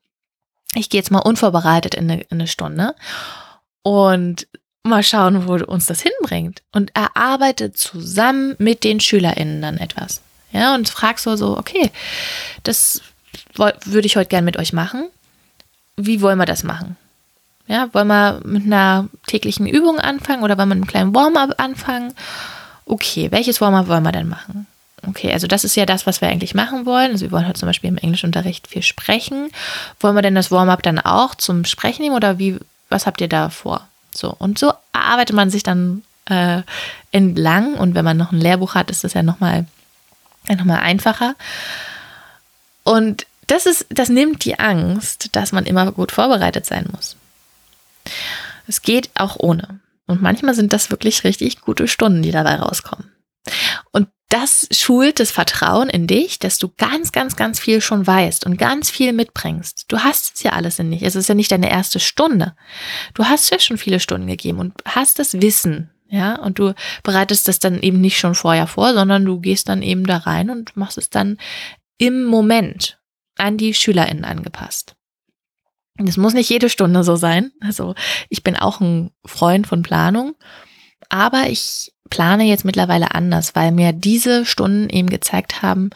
ich 0.75 0.89
gehe 0.89 0.99
jetzt 0.99 1.11
mal 1.11 1.19
unvorbereitet 1.19 1.95
in 1.95 2.11
eine, 2.11 2.21
in 2.21 2.27
eine 2.39 2.47
Stunde 2.47 2.93
und 3.81 4.47
mal 4.83 5.03
schauen, 5.03 5.47
wo 5.47 5.53
uns 5.53 5.85
das 5.85 6.01
hinbringt. 6.01 6.63
Und 6.71 6.91
erarbeite 6.95 7.71
zusammen 7.71 8.55
mit 8.57 8.83
den 8.83 8.99
SchülerInnen 8.99 9.61
dann 9.61 9.77
etwas. 9.77 10.21
Ja, 10.51 10.75
und 10.75 10.89
frag 10.89 11.19
so, 11.19 11.35
so, 11.35 11.57
okay, 11.57 11.91
das 12.63 13.01
würde 13.55 14.05
ich 14.05 14.15
heute 14.15 14.29
gern 14.29 14.45
mit 14.45 14.57
euch 14.57 14.73
machen. 14.73 15.09
Wie 15.97 16.21
wollen 16.21 16.37
wir 16.37 16.45
das 16.45 16.63
machen? 16.63 16.95
Ja, 17.67 17.93
wollen 17.93 18.07
wir 18.07 18.41
mit 18.45 18.65
einer 18.65 19.09
täglichen 19.27 19.67
Übung 19.67 19.99
anfangen 19.99 20.43
oder 20.43 20.57
wollen 20.57 20.69
wir 20.69 20.75
mit 20.75 20.83
einem 20.83 20.87
kleinen 20.87 21.15
Warm-up 21.15 21.55
anfangen? 21.57 22.13
Okay, 22.85 23.29
welches 23.31 23.59
Warm-up 23.59 23.87
wollen 23.87 24.03
wir 24.03 24.13
denn 24.13 24.29
machen? 24.29 24.67
Okay, 25.05 25.31
also 25.31 25.47
das 25.47 25.63
ist 25.63 25.75
ja 25.75 25.85
das, 25.85 26.07
was 26.07 26.21
wir 26.21 26.29
eigentlich 26.29 26.55
machen 26.55 26.85
wollen. 26.85 27.11
Also 27.11 27.25
wir 27.25 27.31
wollen 27.31 27.47
heute 27.47 27.59
zum 27.59 27.67
Beispiel 27.67 27.89
im 27.89 27.97
Englischunterricht 27.97 28.67
viel 28.67 28.81
sprechen. 28.81 29.49
Wollen 29.99 30.15
wir 30.15 30.21
denn 30.21 30.35
das 30.35 30.51
Warm-up 30.51 30.81
dann 30.81 30.99
auch 30.99 31.35
zum 31.35 31.65
Sprechen 31.65 32.01
nehmen 32.01 32.15
oder 32.15 32.39
wie, 32.39 32.57
was 32.89 33.05
habt 33.05 33.21
ihr 33.21 33.29
da 33.29 33.49
vor? 33.49 33.87
So, 34.11 34.33
und 34.37 34.57
so 34.57 34.73
arbeitet 34.93 35.35
man 35.35 35.49
sich 35.49 35.63
dann 35.63 36.03
äh, 36.25 36.61
entlang 37.11 37.75
und 37.75 37.95
wenn 37.95 38.05
man 38.05 38.17
noch 38.17 38.31
ein 38.31 38.41
Lehrbuch 38.41 38.75
hat, 38.75 38.89
ist 38.89 39.03
das 39.03 39.13
ja 39.13 39.23
nochmal 39.23 39.65
noch 40.49 40.65
mal 40.65 40.79
einfacher. 40.79 41.35
Und 42.83 43.25
das 43.47 43.65
ist, 43.65 43.85
das 43.89 44.07
nimmt 44.09 44.45
die 44.45 44.59
Angst, 44.59 45.35
dass 45.35 45.51
man 45.51 45.65
immer 45.65 45.91
gut 45.91 46.11
vorbereitet 46.11 46.65
sein 46.65 46.87
muss. 46.91 47.17
Es 48.67 48.81
geht 48.81 49.09
auch 49.15 49.37
ohne. 49.39 49.79
Und 50.07 50.21
manchmal 50.21 50.53
sind 50.53 50.73
das 50.73 50.89
wirklich 50.89 51.23
richtig 51.23 51.61
gute 51.61 51.87
Stunden, 51.87 52.21
die 52.21 52.31
dabei 52.31 52.55
rauskommen. 52.55 53.11
Und 53.91 54.07
das 54.29 54.67
schult 54.71 55.21
das 55.21 55.31
Vertrauen 55.31 55.89
in 55.89 56.05
dich, 56.05 56.37
dass 56.39 56.59
du 56.59 56.69
ganz, 56.77 57.13
ganz, 57.13 57.37
ganz 57.37 57.59
viel 57.59 57.79
schon 57.79 58.05
weißt 58.05 58.45
und 58.45 58.57
ganz 58.57 58.89
viel 58.89 59.13
mitbringst. 59.13 59.85
Du 59.87 59.99
hast 59.99 60.35
es 60.35 60.43
ja 60.43 60.51
alles 60.51 60.79
in 60.79 60.91
dich. 60.91 61.03
Es 61.03 61.15
ist 61.15 61.29
ja 61.29 61.35
nicht 61.35 61.51
deine 61.51 61.69
erste 61.69 61.99
Stunde. 61.99 62.55
Du 63.13 63.25
hast 63.25 63.49
ja 63.51 63.59
schon 63.59 63.77
viele 63.77 64.01
Stunden 64.01 64.27
gegeben 64.27 64.59
und 64.59 64.73
hast 64.85 65.19
das 65.19 65.41
Wissen. 65.41 65.91
Ja, 66.09 66.35
und 66.35 66.59
du 66.59 66.73
bereitest 67.03 67.47
das 67.47 67.59
dann 67.59 67.81
eben 67.81 67.99
nicht 67.99 68.17
schon 68.17 68.35
vorher 68.35 68.67
vor, 68.67 68.93
sondern 68.93 69.25
du 69.25 69.39
gehst 69.41 69.67
dann 69.67 69.81
eben 69.81 70.05
da 70.05 70.17
rein 70.17 70.49
und 70.49 70.75
machst 70.77 70.97
es 70.97 71.09
dann 71.09 71.37
im 71.97 72.23
Moment 72.23 72.99
an 73.37 73.57
die 73.57 73.73
SchülerInnen 73.73 74.23
angepasst. 74.23 74.96
Das 75.97 76.17
muss 76.17 76.33
nicht 76.33 76.49
jede 76.49 76.69
Stunde 76.69 77.03
so 77.03 77.15
sein. 77.15 77.51
Also 77.61 77.95
ich 78.29 78.43
bin 78.43 78.55
auch 78.55 78.79
ein 78.79 79.11
Freund 79.25 79.67
von 79.67 79.81
Planung, 79.81 80.35
aber 81.09 81.49
ich 81.49 81.93
plane 82.09 82.45
jetzt 82.45 82.65
mittlerweile 82.65 83.13
anders, 83.13 83.55
weil 83.55 83.71
mir 83.71 83.93
diese 83.93 84.45
Stunden 84.45 84.89
eben 84.89 85.09
gezeigt 85.09 85.61
haben, 85.61 85.89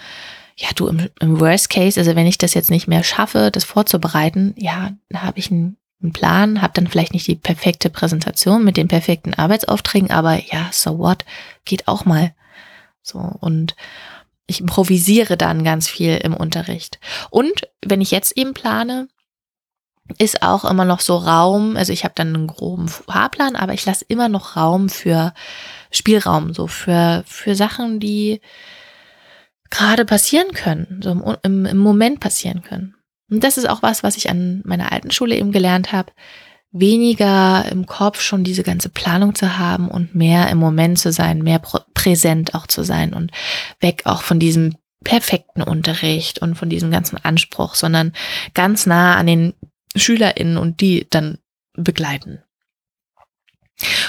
ja, 0.55 0.69
du 0.75 0.87
im, 0.87 1.09
im 1.19 1.39
Worst 1.39 1.69
Case, 1.69 1.99
also 1.99 2.15
wenn 2.15 2.27
ich 2.27 2.37
das 2.37 2.53
jetzt 2.53 2.69
nicht 2.69 2.87
mehr 2.87 3.03
schaffe, 3.03 3.49
das 3.51 3.63
vorzubereiten, 3.63 4.53
ja, 4.57 4.91
dann 5.09 5.23
habe 5.23 5.39
ich 5.39 5.49
einen, 5.51 5.77
einen 6.01 6.13
Plan, 6.13 6.61
habe 6.61 6.73
dann 6.75 6.87
vielleicht 6.87 7.13
nicht 7.13 7.27
die 7.27 7.35
perfekte 7.35 7.89
Präsentation 7.89 8.63
mit 8.63 8.77
den 8.77 8.87
perfekten 8.87 9.33
Arbeitsaufträgen, 9.33 10.11
aber 10.11 10.35
ja, 10.51 10.69
so 10.71 10.99
what, 10.99 11.25
geht 11.65 11.87
auch 11.87 12.05
mal. 12.05 12.33
So 13.01 13.17
und 13.17 13.75
ich 14.45 14.59
improvisiere 14.59 15.37
dann 15.37 15.63
ganz 15.63 15.87
viel 15.87 16.17
im 16.17 16.35
Unterricht. 16.35 16.99
Und 17.29 17.69
wenn 17.83 18.01
ich 18.01 18.11
jetzt 18.11 18.37
eben 18.37 18.53
plane, 18.53 19.07
ist 20.17 20.41
auch 20.41 20.65
immer 20.65 20.85
noch 20.85 20.99
so 20.99 21.17
Raum, 21.17 21.77
also 21.77 21.93
ich 21.93 22.03
habe 22.03 22.13
dann 22.15 22.35
einen 22.35 22.47
groben 22.47 22.87
Fahrplan, 22.87 23.55
aber 23.55 23.73
ich 23.73 23.85
lasse 23.85 24.05
immer 24.07 24.29
noch 24.29 24.55
Raum 24.55 24.89
für 24.89 25.33
Spielraum, 25.91 26.53
so 26.53 26.67
für, 26.67 27.23
für 27.25 27.55
Sachen, 27.55 27.99
die 27.99 28.41
gerade 29.69 30.05
passieren 30.05 30.53
können, 30.53 31.01
so 31.03 31.37
im, 31.43 31.65
im 31.65 31.77
Moment 31.77 32.19
passieren 32.19 32.61
können. 32.61 32.95
Und 33.29 33.43
das 33.43 33.57
ist 33.57 33.69
auch 33.69 33.81
was, 33.81 34.03
was 34.03 34.17
ich 34.17 34.29
an 34.29 34.61
meiner 34.65 34.91
alten 34.91 35.11
Schule 35.11 35.35
eben 35.35 35.51
gelernt 35.51 35.93
habe, 35.93 36.11
weniger 36.71 37.65
im 37.71 37.85
Kopf 37.85 38.21
schon 38.21 38.43
diese 38.43 38.63
ganze 38.63 38.89
Planung 38.89 39.35
zu 39.35 39.57
haben 39.57 39.87
und 39.87 40.15
mehr 40.15 40.49
im 40.49 40.57
Moment 40.57 40.99
zu 40.99 41.11
sein, 41.11 41.41
mehr 41.41 41.61
präsent 41.93 42.55
auch 42.55 42.67
zu 42.67 42.83
sein 42.83 43.13
und 43.13 43.31
weg 43.79 44.03
auch 44.05 44.21
von 44.21 44.39
diesem 44.39 44.75
perfekten 45.03 45.63
Unterricht 45.63 46.39
und 46.39 46.55
von 46.55 46.69
diesem 46.69 46.91
ganzen 46.91 47.17
Anspruch, 47.17 47.75
sondern 47.75 48.13
ganz 48.53 48.85
nah 48.85 49.15
an 49.15 49.27
den 49.27 49.53
SchülerInnen 49.95 50.57
und 50.57 50.81
die 50.81 51.07
dann 51.09 51.37
begleiten. 51.73 52.43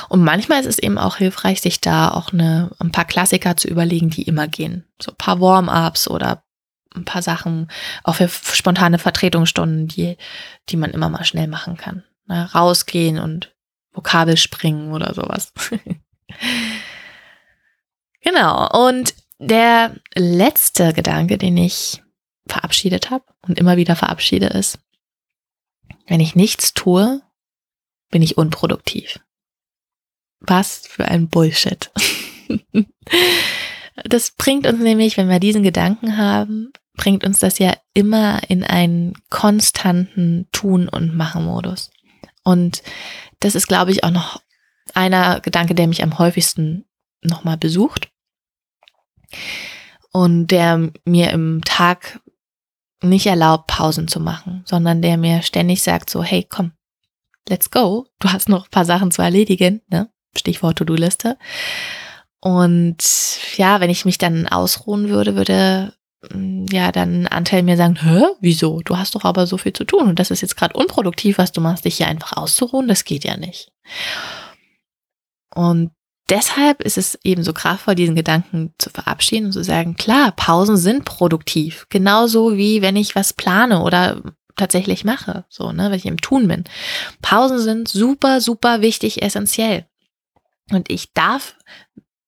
Und 0.08 0.22
manchmal 0.22 0.60
ist 0.60 0.66
es 0.66 0.78
eben 0.78 0.98
auch 0.98 1.16
hilfreich, 1.16 1.60
sich 1.60 1.80
da 1.80 2.10
auch 2.10 2.32
eine, 2.32 2.70
ein 2.78 2.92
paar 2.92 3.06
Klassiker 3.06 3.56
zu 3.56 3.68
überlegen, 3.68 4.10
die 4.10 4.22
immer 4.22 4.46
gehen. 4.46 4.84
So 5.00 5.12
ein 5.12 5.16
paar 5.16 5.40
Warm-ups 5.40 6.08
oder 6.08 6.44
ein 6.94 7.04
paar 7.04 7.22
Sachen, 7.22 7.68
auch 8.04 8.16
für 8.16 8.28
spontane 8.28 8.98
Vertretungsstunden, 8.98 9.88
die, 9.88 10.16
die 10.68 10.76
man 10.76 10.90
immer 10.90 11.08
mal 11.08 11.24
schnell 11.24 11.48
machen 11.48 11.76
kann. 11.76 12.04
Na, 12.26 12.44
ne, 12.44 12.52
rausgehen 12.52 13.18
und 13.18 13.54
Vokabel 13.92 14.36
springen 14.36 14.92
oder 14.92 15.14
sowas. 15.14 15.52
genau. 18.20 18.88
Und 18.88 19.14
der 19.38 19.96
letzte 20.14 20.92
Gedanke, 20.92 21.38
den 21.38 21.56
ich 21.56 22.02
verabschiedet 22.46 23.10
habe 23.10 23.24
und 23.42 23.58
immer 23.58 23.76
wieder 23.76 23.96
verabschiede, 23.96 24.46
ist, 24.46 24.78
wenn 26.12 26.20
ich 26.20 26.36
nichts 26.36 26.74
tue, 26.74 27.22
bin 28.10 28.20
ich 28.20 28.36
unproduktiv. 28.36 29.18
Was 30.40 30.86
für 30.86 31.06
ein 31.06 31.28
Bullshit. 31.28 31.90
das 34.04 34.32
bringt 34.32 34.66
uns 34.66 34.78
nämlich, 34.78 35.16
wenn 35.16 35.30
wir 35.30 35.40
diesen 35.40 35.62
Gedanken 35.62 36.18
haben, 36.18 36.70
bringt 36.98 37.24
uns 37.24 37.38
das 37.38 37.58
ja 37.58 37.74
immer 37.94 38.42
in 38.50 38.62
einen 38.62 39.14
konstanten 39.30 40.48
Tun- 40.52 40.90
und 40.90 41.16
Machen-Modus. 41.16 41.90
Und 42.44 42.82
das 43.40 43.54
ist, 43.54 43.66
glaube 43.66 43.90
ich, 43.90 44.04
auch 44.04 44.10
noch 44.10 44.42
einer 44.92 45.40
Gedanke, 45.40 45.74
der 45.74 45.86
mich 45.86 46.02
am 46.02 46.18
häufigsten 46.18 46.84
nochmal 47.22 47.56
besucht 47.56 48.10
und 50.12 50.48
der 50.48 50.90
mir 51.06 51.30
im 51.30 51.62
Tag 51.64 52.20
nicht 53.02 53.26
erlaubt, 53.26 53.66
Pausen 53.66 54.08
zu 54.08 54.20
machen, 54.20 54.62
sondern 54.64 55.02
der 55.02 55.16
mir 55.16 55.42
ständig 55.42 55.82
sagt 55.82 56.10
so, 56.10 56.22
hey, 56.22 56.46
komm, 56.48 56.72
let's 57.48 57.70
go. 57.70 58.06
Du 58.18 58.32
hast 58.32 58.48
noch 58.48 58.64
ein 58.64 58.70
paar 58.70 58.84
Sachen 58.84 59.10
zu 59.10 59.22
erledigen, 59.22 59.82
ne? 59.88 60.08
Stichwort 60.36 60.78
To-Do-Liste. 60.78 61.36
Und 62.40 62.98
ja, 63.56 63.80
wenn 63.80 63.90
ich 63.90 64.04
mich 64.04 64.18
dann 64.18 64.48
ausruhen 64.48 65.08
würde, 65.10 65.36
würde 65.36 65.94
mm, 66.32 66.66
ja 66.72 66.90
dann 66.90 67.22
ein 67.22 67.28
Anteil 67.28 67.62
mir 67.62 67.76
sagen, 67.76 67.98
hä, 68.02 68.24
wieso? 68.40 68.80
Du 68.84 68.96
hast 68.98 69.14
doch 69.14 69.24
aber 69.24 69.46
so 69.46 69.58
viel 69.58 69.72
zu 69.72 69.84
tun 69.84 70.08
und 70.08 70.18
das 70.18 70.30
ist 70.30 70.40
jetzt 70.40 70.56
gerade 70.56 70.76
unproduktiv, 70.76 71.38
was 71.38 71.52
du 71.52 71.60
machst, 71.60 71.84
dich 71.84 71.98
hier 71.98 72.08
einfach 72.08 72.36
auszuruhen, 72.36 72.88
das 72.88 73.04
geht 73.04 73.24
ja 73.24 73.36
nicht. 73.36 73.70
Und 75.54 75.92
deshalb 76.32 76.80
ist 76.80 76.96
es 76.96 77.18
eben 77.24 77.44
so 77.44 77.52
kraftvoll, 77.52 77.94
diesen 77.94 78.16
Gedanken 78.16 78.72
zu 78.78 78.88
verabschieden 78.88 79.46
und 79.46 79.52
zu 79.52 79.62
sagen, 79.62 79.96
klar, 79.96 80.32
Pausen 80.32 80.78
sind 80.78 81.04
produktiv. 81.04 81.86
Genauso 81.90 82.56
wie 82.56 82.80
wenn 82.80 82.96
ich 82.96 83.14
was 83.14 83.34
plane 83.34 83.82
oder 83.82 84.22
tatsächlich 84.56 85.04
mache, 85.04 85.44
so, 85.50 85.72
ne, 85.72 85.90
wenn 85.90 85.98
ich 85.98 86.06
im 86.06 86.20
Tun 86.20 86.48
bin. 86.48 86.64
Pausen 87.20 87.58
sind 87.58 87.88
super, 87.88 88.40
super 88.40 88.80
wichtig, 88.80 89.22
essentiell. 89.22 89.84
Und 90.70 90.90
ich 90.90 91.12
darf 91.12 91.54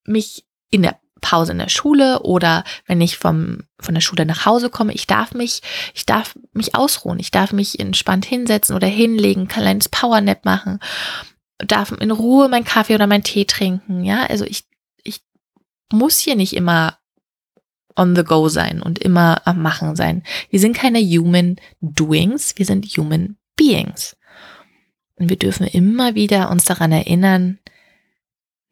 mich 0.04 0.44
in 0.70 0.82
der 0.82 0.98
Pause 1.22 1.52
in 1.52 1.58
der 1.58 1.70
Schule 1.70 2.20
oder 2.20 2.64
wenn 2.86 3.00
ich 3.00 3.16
vom, 3.16 3.62
von 3.80 3.94
der 3.94 4.02
Schule 4.02 4.26
nach 4.26 4.44
Hause 4.44 4.68
komme, 4.68 4.92
ich 4.92 5.06
darf 5.06 5.32
mich, 5.32 5.62
ich 5.94 6.04
darf 6.04 6.34
mich 6.52 6.74
ausruhen, 6.74 7.18
ich 7.18 7.30
darf 7.30 7.54
mich 7.54 7.80
entspannt 7.80 8.26
hinsetzen 8.26 8.76
oder 8.76 8.86
hinlegen, 8.86 9.48
kann 9.48 9.64
ein 9.64 9.78
Powernap 9.90 10.44
machen 10.44 10.80
darf 11.58 11.92
in 11.92 12.10
Ruhe 12.10 12.48
meinen 12.48 12.64
Kaffee 12.64 12.94
oder 12.94 13.06
meinen 13.06 13.22
Tee 13.22 13.44
trinken. 13.44 14.04
Ja, 14.04 14.24
also 14.26 14.44
ich, 14.44 14.64
ich 15.02 15.22
muss 15.92 16.18
hier 16.18 16.36
nicht 16.36 16.54
immer 16.54 16.98
on 17.96 18.16
the 18.16 18.24
go 18.24 18.48
sein 18.48 18.82
und 18.82 18.98
immer 18.98 19.46
am 19.46 19.62
Machen 19.62 19.96
sein. 19.96 20.24
Wir 20.50 20.60
sind 20.60 20.76
keine 20.76 20.98
human 21.00 21.56
doings, 21.80 22.54
wir 22.56 22.66
sind 22.66 22.86
human 22.86 23.36
beings. 23.56 24.16
Und 25.16 25.28
wir 25.28 25.38
dürfen 25.38 25.66
immer 25.66 26.14
wieder 26.16 26.50
uns 26.50 26.64
daran 26.64 26.90
erinnern, 26.90 27.60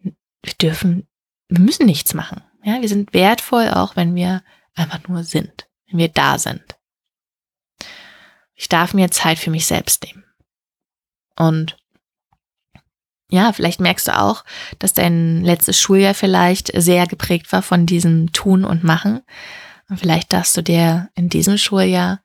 wir 0.00 0.54
dürfen, 0.60 1.06
wir 1.48 1.60
müssen 1.60 1.86
nichts 1.86 2.14
machen. 2.14 2.42
Ja, 2.64 2.80
wir 2.80 2.88
sind 2.88 3.14
wertvoll, 3.14 3.68
auch 3.68 3.94
wenn 3.94 4.14
wir 4.14 4.42
einfach 4.74 5.06
nur 5.06 5.22
sind, 5.22 5.68
wenn 5.88 5.98
wir 5.98 6.08
da 6.08 6.38
sind. 6.38 6.62
Ich 8.54 8.68
darf 8.68 8.92
mir 8.94 9.10
Zeit 9.10 9.38
für 9.38 9.50
mich 9.50 9.66
selbst 9.66 10.04
nehmen. 10.04 10.24
Und 11.36 11.76
ja, 13.32 13.54
vielleicht 13.54 13.80
merkst 13.80 14.08
du 14.08 14.18
auch, 14.18 14.44
dass 14.78 14.92
dein 14.92 15.42
letztes 15.42 15.80
Schuljahr 15.80 16.12
vielleicht 16.12 16.70
sehr 16.74 17.06
geprägt 17.06 17.50
war 17.50 17.62
von 17.62 17.86
diesem 17.86 18.30
Tun 18.32 18.62
und 18.62 18.84
Machen. 18.84 19.22
Und 19.88 19.98
vielleicht 19.98 20.34
darfst 20.34 20.54
du 20.54 20.62
dir 20.62 21.08
in 21.14 21.30
diesem 21.30 21.56
Schuljahr 21.56 22.20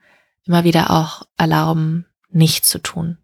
immer 0.45 0.65
wieder 0.65 0.91
auch 0.91 1.23
erlauben, 1.37 2.05
nichts 2.29 2.67
zu 2.67 2.79
tun. 2.79 3.17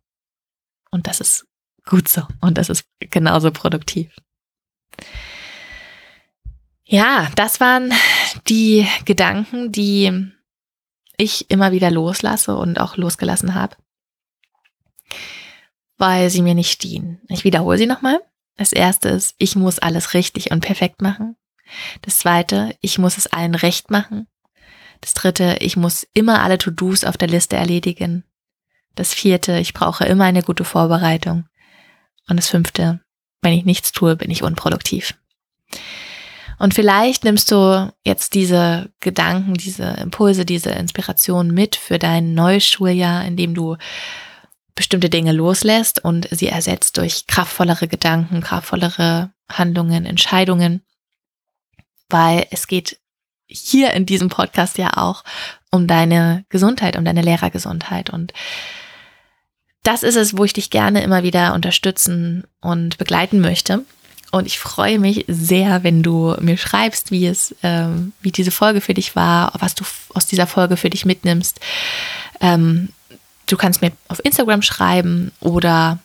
Und 0.92 1.08
das 1.08 1.20
ist 1.20 1.46
gut 1.86 2.08
so. 2.08 2.22
Und 2.40 2.58
das 2.58 2.70
ist 2.70 2.86
genauso 3.00 3.52
produktiv. 3.52 4.16
Ja, 6.86 7.30
das 7.36 7.60
waren 7.60 7.92
die 8.48 8.88
Gedanken, 9.04 9.74
die 9.74 10.32
ich 11.18 11.52
immer 11.52 11.74
wieder 11.74 11.92
loslasse 11.92 12.56
und 12.56 12.80
auch 12.80 12.96
losgelassen 12.96 13.56
habe 13.56 13.76
weil 15.98 16.30
sie 16.30 16.42
mir 16.42 16.56
nicht 16.56 16.84
dienen. 16.84 17.22
Ich 17.30 17.44
wiederhole 17.44 17.78
sie 17.78 17.86
nochmal. 17.86 18.20
Das 18.58 18.72
erste 18.72 19.10
ist, 19.10 19.36
ich 19.38 19.56
muss 19.56 19.80
alles 19.80 20.14
richtig 20.14 20.52
und 20.52 20.62
perfekt 20.62 21.02
machen. 21.02 21.36
Das 22.02 22.20
zweite, 22.20 22.76
ich 22.82 23.00
muss 23.00 23.18
es 23.18 23.28
allen 23.28 23.56
recht 23.56 23.90
machen. 23.90 24.28
Das 25.02 25.14
dritte, 25.14 25.58
ich 25.60 25.76
muss 25.76 26.08
immer 26.14 26.42
alle 26.42 26.58
To-Dos 26.58 27.04
auf 27.04 27.18
der 27.18 27.28
Liste 27.28 27.56
erledigen. 27.56 28.24
Das 28.96 29.14
vierte, 29.14 29.58
ich 29.58 29.74
brauche 29.74 30.06
immer 30.06 30.26
eine 30.26 30.44
gute 30.44 30.64
Vorbereitung. 30.64 31.46
Und 32.30 32.38
das 32.38 32.48
fünfte, 32.48 33.02
wenn 33.42 33.54
ich 33.54 33.66
nichts 33.66 33.92
tue, 33.92 34.16
bin 34.16 34.32
ich 34.32 34.44
unproduktiv. 34.44 35.16
Und 36.60 36.74
vielleicht 36.74 37.24
nimmst 37.24 37.52
du 37.52 37.92
jetzt 38.06 38.36
diese 38.36 38.92
Gedanken, 39.00 39.56
diese 39.56 39.84
Impulse, 39.84 40.46
diese 40.46 40.70
Inspiration 40.70 41.52
mit 41.52 41.76
für 41.76 42.00
dein 42.00 42.34
neues 42.34 42.66
Schuljahr, 42.66 43.26
in 43.26 43.36
dem 43.36 43.54
du 43.56 43.76
bestimmte 44.76 45.10
Dinge 45.10 45.32
loslässt 45.32 46.04
und 46.04 46.28
sie 46.32 46.48
ersetzt 46.48 46.98
durch 46.98 47.28
kraftvollere 47.28 47.88
Gedanken, 47.88 48.42
kraftvollere 48.42 49.32
Handlungen, 49.50 50.06
Entscheidungen, 50.06 50.82
weil 52.10 52.48
es 52.52 52.68
geht 52.68 53.00
hier 53.46 53.94
in 53.94 54.06
diesem 54.06 54.30
Podcast 54.30 54.78
ja 54.78 54.98
auch 54.98 55.24
um 55.70 55.88
deine 55.88 56.46
Gesundheit, 56.50 56.98
um 56.98 57.06
deine 57.06 57.22
Lehrergesundheit 57.22 58.10
und 58.10 58.34
das 59.84 60.02
ist 60.02 60.16
es, 60.16 60.38
wo 60.38 60.46
ich 60.46 60.54
dich 60.54 60.70
gerne 60.70 61.04
immer 61.04 61.24
wieder 61.24 61.54
unterstützen 61.54 62.46
und 62.62 62.98
begleiten 62.98 63.42
möchte. 63.42 63.84
Und 64.32 64.48
ich 64.48 64.58
freue 64.58 64.98
mich 64.98 65.26
sehr, 65.28 65.84
wenn 65.84 66.02
du 66.02 66.36
mir 66.40 66.58
schreibst, 66.58 67.12
wie 67.12 67.28
es, 67.28 67.54
ähm, 67.62 68.14
wie 68.22 68.32
diese 68.32 68.50
Folge 68.50 68.82
für 68.82 68.96
dich 68.96 69.16
war, 69.16 69.54
was 69.60 69.76
du 69.76 69.84
aus 70.14 70.26
dieser 70.26 70.48
Folge 70.48 70.78
für 70.78 70.90
dich 70.90 71.06
mitnimmst. 71.06 71.60
Ähm, 72.42 72.90
Du 73.48 73.58
kannst 73.58 73.82
mir 73.82 73.92
auf 74.08 74.24
Instagram 74.24 74.62
schreiben 74.62 75.32
oder 75.40 75.98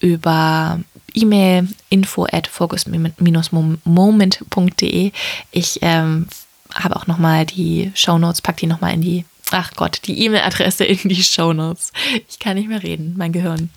über 0.00 0.80
E-Mail 1.14 1.68
info 1.88 2.26
at 2.30 2.46
focus-moment.de. 2.46 5.12
Ich 5.50 5.78
ähm, 5.82 6.28
habe 6.74 6.96
auch 6.96 7.06
nochmal 7.06 7.46
die 7.46 7.90
Show 7.94 8.18
Notes, 8.18 8.42
pack 8.42 8.58
die 8.58 8.66
nochmal 8.66 8.92
in 8.94 9.00
die, 9.00 9.24
ach 9.50 9.72
Gott, 9.74 10.00
die 10.04 10.22
E-Mail-Adresse 10.24 10.84
in 10.84 11.08
die 11.08 11.22
Show 11.22 11.54
Notes. 11.54 11.92
Ich 12.28 12.38
kann 12.38 12.56
nicht 12.56 12.68
mehr 12.68 12.82
reden, 12.82 13.14
mein 13.16 13.32
Gehirn. 13.32 13.70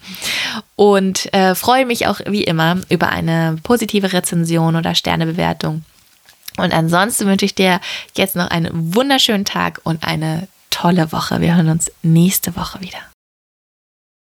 Und 0.76 1.34
äh, 1.34 1.56
freue 1.56 1.86
mich 1.86 2.08
auch 2.08 2.20
wie 2.26 2.44
immer 2.44 2.82
über 2.90 3.08
eine 3.10 3.58
positive 3.64 4.12
Rezension 4.12 4.76
oder 4.76 4.96
Sternebewertung 4.96 5.86
Und 6.58 6.74
ansonsten 6.74 7.28
wünsche 7.28 7.46
ich 7.46 7.56
dir 7.56 7.80
jetzt 8.16 8.36
noch 8.36 8.50
einen 8.50 8.96
wunderschönen 8.96 9.46
Tag 9.46 9.80
und 9.84 10.04
eine 10.04 10.50
tolle 10.70 11.12
Woche. 11.12 11.42
Wir 11.42 11.56
hören 11.56 11.70
uns 11.70 11.92
nächste 12.02 12.56
Woche 12.56 12.82
wieder. 12.82 13.09